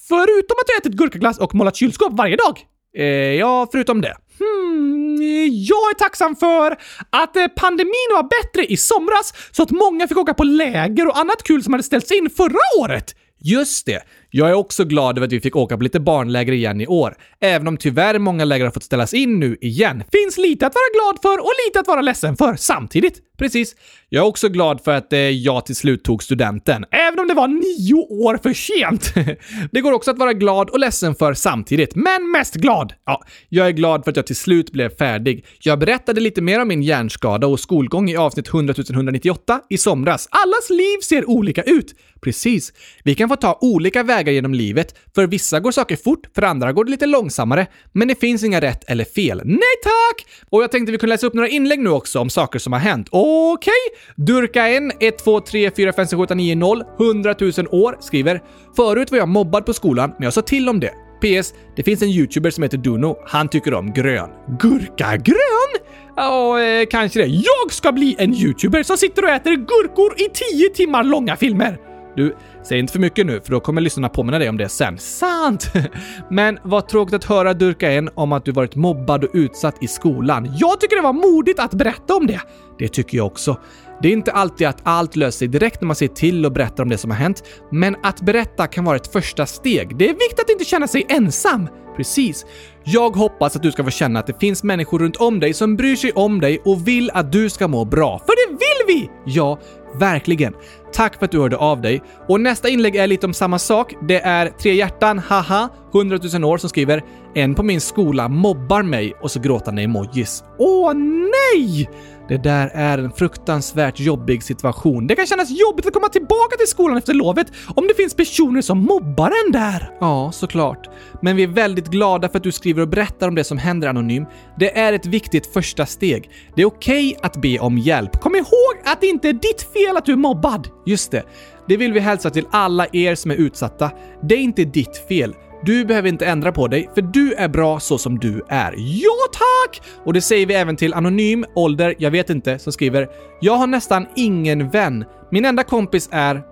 [0.09, 2.59] Förutom att du ätit gurkaglass och målat kylskåp varje dag?
[2.97, 4.17] Eh, ja, förutom det.
[4.41, 5.17] Hmm,
[5.53, 6.77] jag är tacksam för
[7.11, 11.19] att eh, pandemin var bättre i somras så att många fick åka på läger och
[11.19, 13.15] annat kul som hade ställts in förra året.
[13.43, 14.01] Just det!
[14.31, 17.17] Jag är också glad över att vi fick åka på lite barnläger igen i år,
[17.41, 20.05] även om tyvärr många läger har fått ställas in nu igen.
[20.13, 23.19] Finns lite att vara glad för och lite att vara ledsen för samtidigt.
[23.41, 23.77] Precis.
[24.09, 27.35] Jag är också glad för att eh, jag till slut tog studenten, även om det
[27.35, 29.15] var nio år för sent.
[29.73, 32.93] det går också att vara glad och ledsen för samtidigt, men mest glad.
[33.07, 35.47] Ja, jag är glad för att jag till slut blev färdig.
[35.61, 40.29] Jag berättade lite mer om min hjärnskada och skolgång i avsnitt 100 198 i somras.
[40.31, 41.95] Allas liv ser olika ut.
[42.21, 42.73] Precis.
[43.05, 44.95] Vi kan få ta olika vägar genom livet.
[45.15, 47.67] För vissa går saker fort, för andra går det lite långsammare.
[47.93, 49.41] Men det finns inga rätt eller fel.
[49.45, 50.27] Nej tack!
[50.51, 52.81] Och jag tänkte vi kunde läsa upp några inlägg nu också om saker som har
[52.81, 53.09] hänt.
[53.55, 53.73] Okej?
[54.17, 54.27] Okay.
[54.27, 57.97] Durka 1, 1, 2, 3, 4, 5, 6, 7, 8, 9, 0, 100 000 år
[58.01, 58.41] skriver
[58.77, 60.93] “Förut var jag mobbad på skolan, men jag sa till om det.
[61.21, 61.55] PS.
[61.77, 63.17] Det finns en youtuber som heter Duno.
[63.27, 64.31] Han tycker om grön.
[64.61, 65.73] Gurkagrön?
[66.17, 67.27] Ja, eh, kanske det.
[67.27, 71.79] Jag ska bli en youtuber som sitter och äter gurkor i 10 timmar långa filmer.
[72.17, 74.99] Du, säg inte för mycket nu för då kommer lyssnarna påminna dig om det sen.
[74.99, 75.73] Sant!
[76.31, 79.89] Men vad tråkigt att höra Durka en om att du varit mobbad och utsatt i
[79.89, 80.53] skolan.
[80.59, 82.41] Jag tycker det var modigt att berätta om det.
[82.79, 83.57] Det tycker jag också.
[84.03, 86.83] Det är inte alltid att allt löser sig direkt när man säger till och berättar
[86.83, 89.97] om det som har hänt, men att berätta kan vara ett första steg.
[89.97, 91.69] Det är viktigt att inte känna sig ensam.
[91.97, 92.47] Precis.
[92.85, 95.77] Jag hoppas att du ska få känna att det finns människor runt om dig som
[95.77, 98.19] bryr sig om dig och vill att du ska må bra.
[98.19, 99.11] För det vill vi!
[99.27, 99.59] Ja,
[99.99, 100.55] verkligen.
[100.93, 102.03] Tack för att du hörde av dig.
[102.29, 103.95] Och nästa inlägg är lite om samma sak.
[104.09, 107.03] Det är tre hjärtan, haha, 100 000 år som skriver
[107.35, 110.45] “En på min skola mobbar mig” och så gråtande emojis.
[110.59, 111.91] Åh nej!
[112.31, 115.07] Det där är en fruktansvärt jobbig situation.
[115.07, 118.63] Det kan kännas jobbigt att komma tillbaka till skolan efter lovet om det finns personer
[118.63, 119.91] som mobbar en där.
[120.01, 120.89] Ja, såklart.
[121.23, 123.89] Men vi är väldigt glada för att du skriver och berättar om det som händer
[123.89, 124.27] anonym.
[124.59, 126.31] Det är ett viktigt första steg.
[126.55, 128.21] Det är okej okay att be om hjälp.
[128.21, 130.69] Kom ihåg att det inte är ditt fel att du är mobbad.
[130.87, 131.23] Just det.
[131.69, 133.91] Det vill vi hälsa till alla er som är utsatta.
[134.23, 135.35] Det är inte ditt fel.
[135.65, 138.75] Du behöver inte ändra på dig, för du är bra så som du är.
[138.77, 139.83] Ja tack!
[140.05, 143.09] Och det säger vi även till Anonym, ålder, jag vet inte, som skriver
[143.41, 145.05] “Jag har nästan ingen vän.
[145.31, 146.43] Min enda kompis är...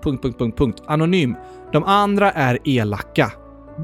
[0.86, 1.36] Anonym.
[1.72, 3.32] De andra är elaka.”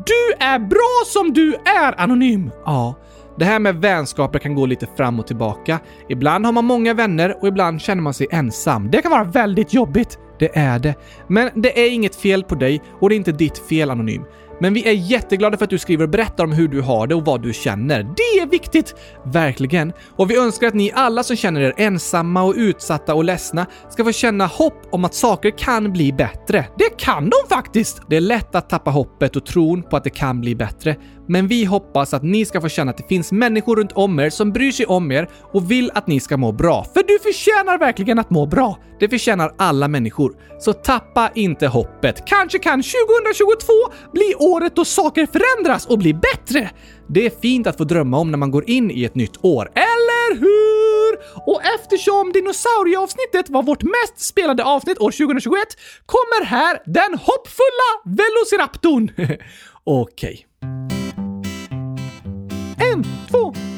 [0.07, 2.51] Du är bra som du är, Anonym!
[2.65, 2.95] Ja.
[3.39, 5.79] Det här med vänskaper kan gå lite fram och tillbaka.
[6.09, 8.91] Ibland har man många vänner och ibland känner man sig ensam.
[8.91, 10.19] Det kan vara väldigt jobbigt.
[10.39, 10.95] Det är det.
[11.29, 14.25] Men det är inget fel på dig och det är inte ditt fel, Anonym.
[14.61, 17.15] Men vi är jätteglada för att du skriver och berättar om hur du har det
[17.15, 18.03] och vad du känner.
[18.03, 18.95] Det är viktigt!
[19.25, 19.93] Verkligen.
[20.17, 24.05] Och vi önskar att ni alla som känner er ensamma och utsatta och ledsna ska
[24.05, 26.67] få känna hopp om att saker kan bli bättre.
[26.79, 28.03] Det kan de faktiskt!
[28.09, 30.97] Det är lätt att tappa hoppet och tron på att det kan bli bättre.
[31.29, 34.31] Men vi hoppas att ni ska få känna att det finns människor runt om er
[34.31, 36.87] som bryr sig om er och vill att ni ska må bra.
[36.95, 38.79] För du förtjänar verkligen att må bra!
[39.01, 40.37] Det förtjänar alla människor.
[40.59, 42.27] Så tappa inte hoppet.
[42.27, 43.73] Kanske kan 2022
[44.13, 46.71] bli året då saker förändras och blir bättre.
[47.09, 49.71] Det är fint att få drömma om när man går in i ett nytt år,
[49.75, 51.19] eller hur?
[51.47, 55.63] Och eftersom dinosaurieavsnittet var vårt mest spelade avsnitt år 2021
[56.07, 59.11] kommer här den hoppfulla Velociraptorn.
[59.85, 60.47] Okej.
[60.61, 60.94] Okay.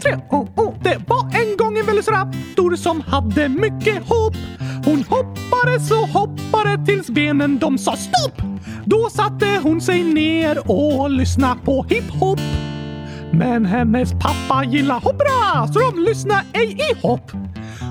[0.07, 0.75] Tre, oh, oh.
[0.83, 4.37] Det var en gång en väldigt raptor som hade mycket hopp.
[4.85, 8.43] Hon hoppade så hoppade tills benen de sa stopp.
[8.85, 12.41] Då satte hon sig ner och lyssnade på hiphop.
[13.33, 17.31] Men hennes pappa gillar hoppra så de lyssnade ej i hopp.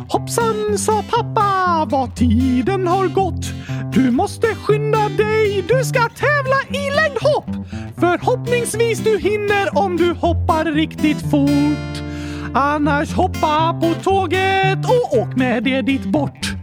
[0.10, 3.46] Hoppsan, sa pappa, vad tiden har gått.
[3.94, 7.68] Du måste skynda dig, du ska tävla i längdhopp.
[8.00, 12.04] Förhoppningsvis du hinner om du hoppar riktigt fort.
[12.54, 16.54] Annars hoppa på tåget och åk med det dit bort.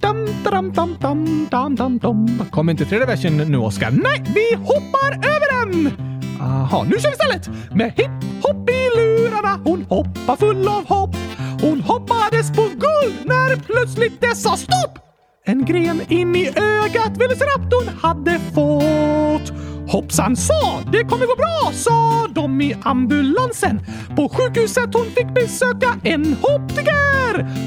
[0.00, 2.42] Dam, dam, dam, dam, dam, dam, dam.
[2.50, 3.90] Kom inte tredje versen nu, Oskar.
[3.90, 5.92] Nej, vi hoppar över den!
[6.40, 7.74] Aha, nu kör vi istället!
[7.74, 11.16] Med hipp hopp i lurarna, hon hoppar full av hopp.
[11.62, 14.98] Hon hoppades på guld när plötsligt det sa stopp!
[15.44, 19.52] En gren in i ögat Velociraptorn hade fått.
[19.92, 23.80] Hoppsan sa, det kommer gå bra, sa de i ambulansen.
[24.16, 27.20] På sjukhuset hon fick besöka en hoptiker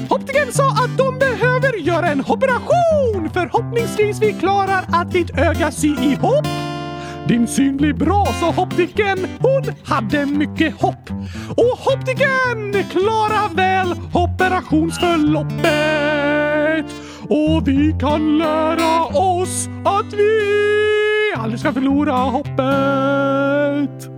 [0.08, 3.30] Hoptikern sa att de behöver göra en operation.
[3.32, 6.73] Förhoppningsvis vi klarar att ditt öga sy ihop.
[7.28, 9.18] Din syn blir bra, sa optiken.
[9.40, 11.10] Hon hade mycket hopp.
[11.48, 16.86] Och optiken klarar väl operationsförloppet.
[17.28, 20.40] Och vi kan lära oss att vi
[21.36, 24.13] aldrig ska förlora hoppet.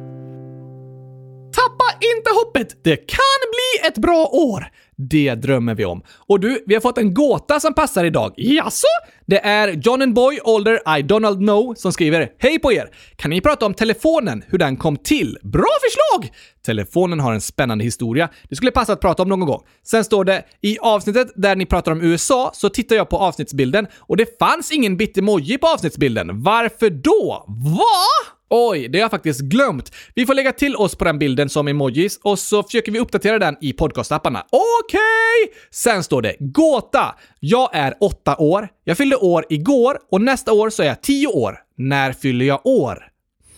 [2.00, 2.84] Inte hoppet!
[2.84, 4.66] Det kan bli ett bra år!
[4.98, 6.02] Det drömmer vi om.
[6.28, 8.34] Och du, vi har fått en gåta som passar idag.
[8.36, 8.86] Jaså?
[9.26, 12.88] Det är John and Boy Older I Donald Know som skriver Hej på er!
[13.16, 15.38] Kan ni prata om telefonen, hur den kom till?
[15.42, 16.34] Bra förslag!
[16.66, 18.28] Telefonen har en spännande historia.
[18.48, 19.62] Det skulle passa att prata om någon gång.
[19.86, 23.86] Sen står det i avsnittet där ni pratar om USA så tittar jag på avsnittsbilden
[23.98, 26.42] och det fanns ingen bittemoji på avsnittsbilden.
[26.42, 27.44] Varför då?
[27.48, 28.35] Va?
[28.50, 29.94] Oj, det har jag faktiskt glömt.
[30.14, 33.38] Vi får lägga till oss på den bilden som emojis och så försöker vi uppdatera
[33.38, 34.46] den i podcastapparna.
[34.50, 34.98] Okej!
[35.44, 35.60] Okay.
[35.70, 37.14] Sen står det gåta.
[37.40, 38.68] Jag är åtta år.
[38.84, 41.58] Jag fyllde år igår och nästa år så är jag tio år.
[41.76, 43.08] När fyller jag år?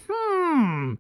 [0.08, 0.98] Hmm.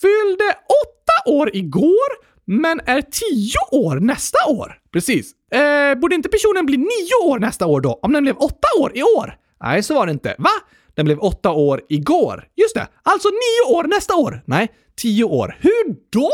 [0.00, 0.48] Fyllde
[0.84, 4.78] åtta år igår, men är tio år nästa år?
[4.92, 5.32] Precis.
[5.52, 8.92] Eh, borde inte personen bli nio år nästa år då, om den blev åtta år
[8.94, 9.36] i år?
[9.62, 10.34] Nej, så var det inte.
[10.38, 10.50] Va?
[10.94, 12.44] Den blev åtta år igår.
[12.56, 14.42] Just det, alltså nio år nästa år.
[14.46, 15.56] Nej, tio år.
[15.60, 16.30] Hur då?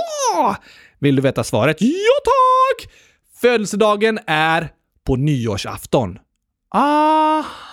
[0.98, 1.76] Vill du veta svaret?
[1.80, 2.92] Ja tack!
[3.40, 4.68] Födelsedagen är
[5.06, 6.18] på nyårsafton.
[6.74, 7.67] Aha!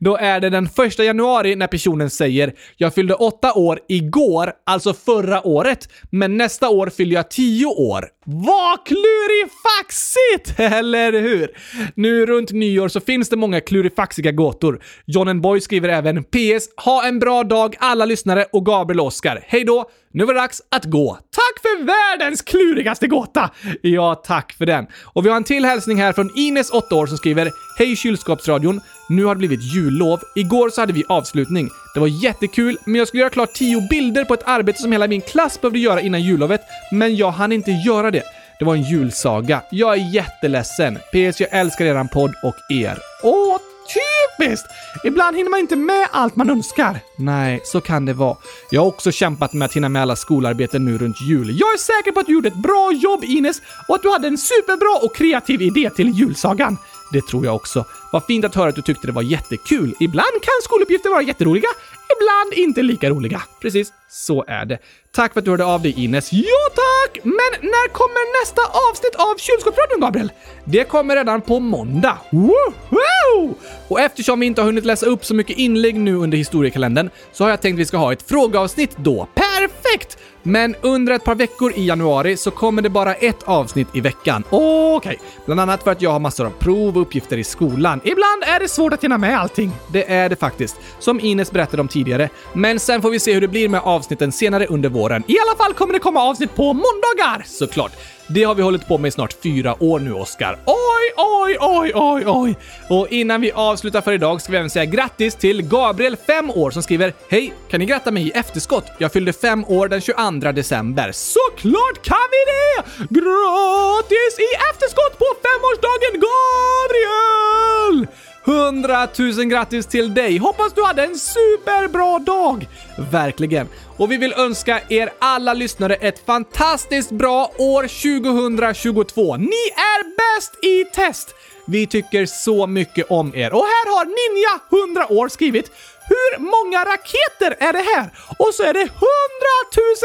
[0.00, 4.94] Då är det den första januari när personen säger “Jag fyllde åtta år igår, alltså
[4.94, 8.04] förra året, men nästa år fyller jag tio år”.
[8.24, 10.60] Vad klurifaxigt!
[10.78, 11.50] Eller hur?
[11.94, 14.82] Nu runt nyår så finns det många klurifaxiga gåtor.
[15.06, 16.68] John and Boy skriver även “PS.
[16.84, 19.44] Ha en bra dag alla lyssnare och Gabriel och Oskar.
[19.46, 19.90] Hej då!
[20.12, 21.14] Nu var det dags att gå.
[21.14, 23.50] Tack för världens klurigaste gåta!
[23.82, 24.86] Ja, tack för den.
[25.04, 28.80] Och vi har en till hälsning här från Ines, 8 år, som skriver “Hej kylskåpsradion!
[29.10, 30.20] Nu har det blivit jullov.
[30.34, 31.70] Igår så hade vi avslutning.
[31.94, 35.06] Det var jättekul, men jag skulle göra klart tio bilder på ett arbete som hela
[35.08, 36.60] min klass behövde göra innan jullovet,
[36.92, 38.22] men jag hann inte göra det.
[38.58, 39.62] Det var en julsaga.
[39.70, 40.96] Jag är jätteledsen.
[40.96, 42.98] PS, jag älskar eran podd och er.
[43.22, 43.58] Åh,
[43.94, 44.66] typiskt!
[45.04, 47.00] Ibland hinner man inte med allt man önskar.
[47.18, 48.36] Nej, så kan det vara.
[48.70, 51.58] Jag har också kämpat med att hinna med alla skolarbeten nu runt jul.
[51.60, 54.28] Jag är säker på att du gjorde ett bra jobb Ines och att du hade
[54.28, 56.76] en superbra och kreativ idé till julsagan.
[57.12, 57.84] Det tror jag också.
[58.12, 59.94] Vad fint att höra att du tyckte det var jättekul.
[60.00, 61.68] Ibland kan skoluppgifter vara jätteroliga,
[62.16, 63.42] ibland inte lika roliga.
[63.62, 64.78] Precis, så är det.
[65.12, 66.32] Tack för att du hörde av dig Ines.
[66.32, 67.20] Ja tack!
[67.24, 70.32] Men när kommer nästa avsnitt av Kylskåpsradion, Gabriel?
[70.64, 72.18] Det kommer redan på måndag.
[72.30, 73.54] Woho!
[73.88, 77.44] Och eftersom vi inte har hunnit läsa upp så mycket inlägg nu under historiekalendern så
[77.44, 79.28] har jag tänkt att vi ska ha ett frågeavsnitt då.
[79.60, 80.18] Perfekt!
[80.42, 84.44] Men under ett par veckor i januari så kommer det bara ett avsnitt i veckan.
[84.50, 85.16] Okej, okay.
[85.46, 88.00] bland annat för att jag har massor av prov och uppgifter i skolan.
[88.04, 89.72] Ibland är det svårt att hinna med allting.
[89.92, 92.28] Det är det faktiskt, som Ines berättade om tidigare.
[92.52, 95.24] Men sen får vi se hur det blir med avsnitten senare under våren.
[95.26, 97.92] I alla fall kommer det komma avsnitt på måndagar, såklart.
[98.28, 100.58] Det har vi hållit på med i snart fyra år nu, Oskar.
[100.66, 100.76] Oj,
[101.16, 102.24] oj, oj, oj, oj!
[102.26, 102.56] oj!
[102.88, 106.70] Och innan vi avslutar för idag ska vi även säga grattis till Gabriel, 5 år,
[106.70, 107.54] som skriver “Hej!
[107.70, 108.86] Kan ni gratta mig i efterskott?
[108.98, 112.84] Jag fyllde 5 år den 22 december.” Såklart kan vi det!
[113.20, 118.06] Gratis i efterskott på femårsdagen, Gabriel!
[118.44, 120.38] 100 000 grattis till dig!
[120.38, 122.68] Hoppas du hade en superbra dag!
[123.10, 123.68] Verkligen.
[123.96, 129.36] Och vi vill önska er alla lyssnare ett fantastiskt bra år 2022.
[129.36, 131.34] Ni är bäst i test!
[131.66, 133.52] Vi tycker så mycket om er.
[133.52, 135.70] Och här har Ninja 100 år skrivit
[136.12, 138.10] hur många raketer är det här?
[138.38, 138.90] Och så är det 100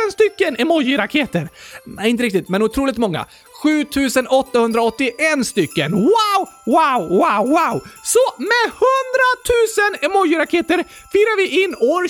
[0.03, 1.49] 000 stycken emoji-raketer.
[1.86, 3.26] Nej, inte riktigt, men otroligt många.
[3.64, 5.91] 7881 stycken.
[5.91, 7.76] Wow, wow, wow, wow!
[8.03, 8.82] Så med 100
[10.01, 12.03] 000 emoji-raketer firar vi in år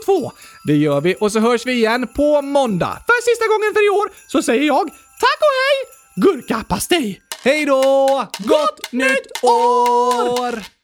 [0.00, 0.32] 2022.
[0.66, 2.98] Det gör vi och så hörs vi igen på måndag.
[3.06, 4.84] För sista gången för i år så säger jag
[5.20, 5.76] tack och hej,
[6.16, 7.25] gurkapastej!
[7.46, 8.28] Hej då!
[8.38, 10.75] Gott, Gott nytt år!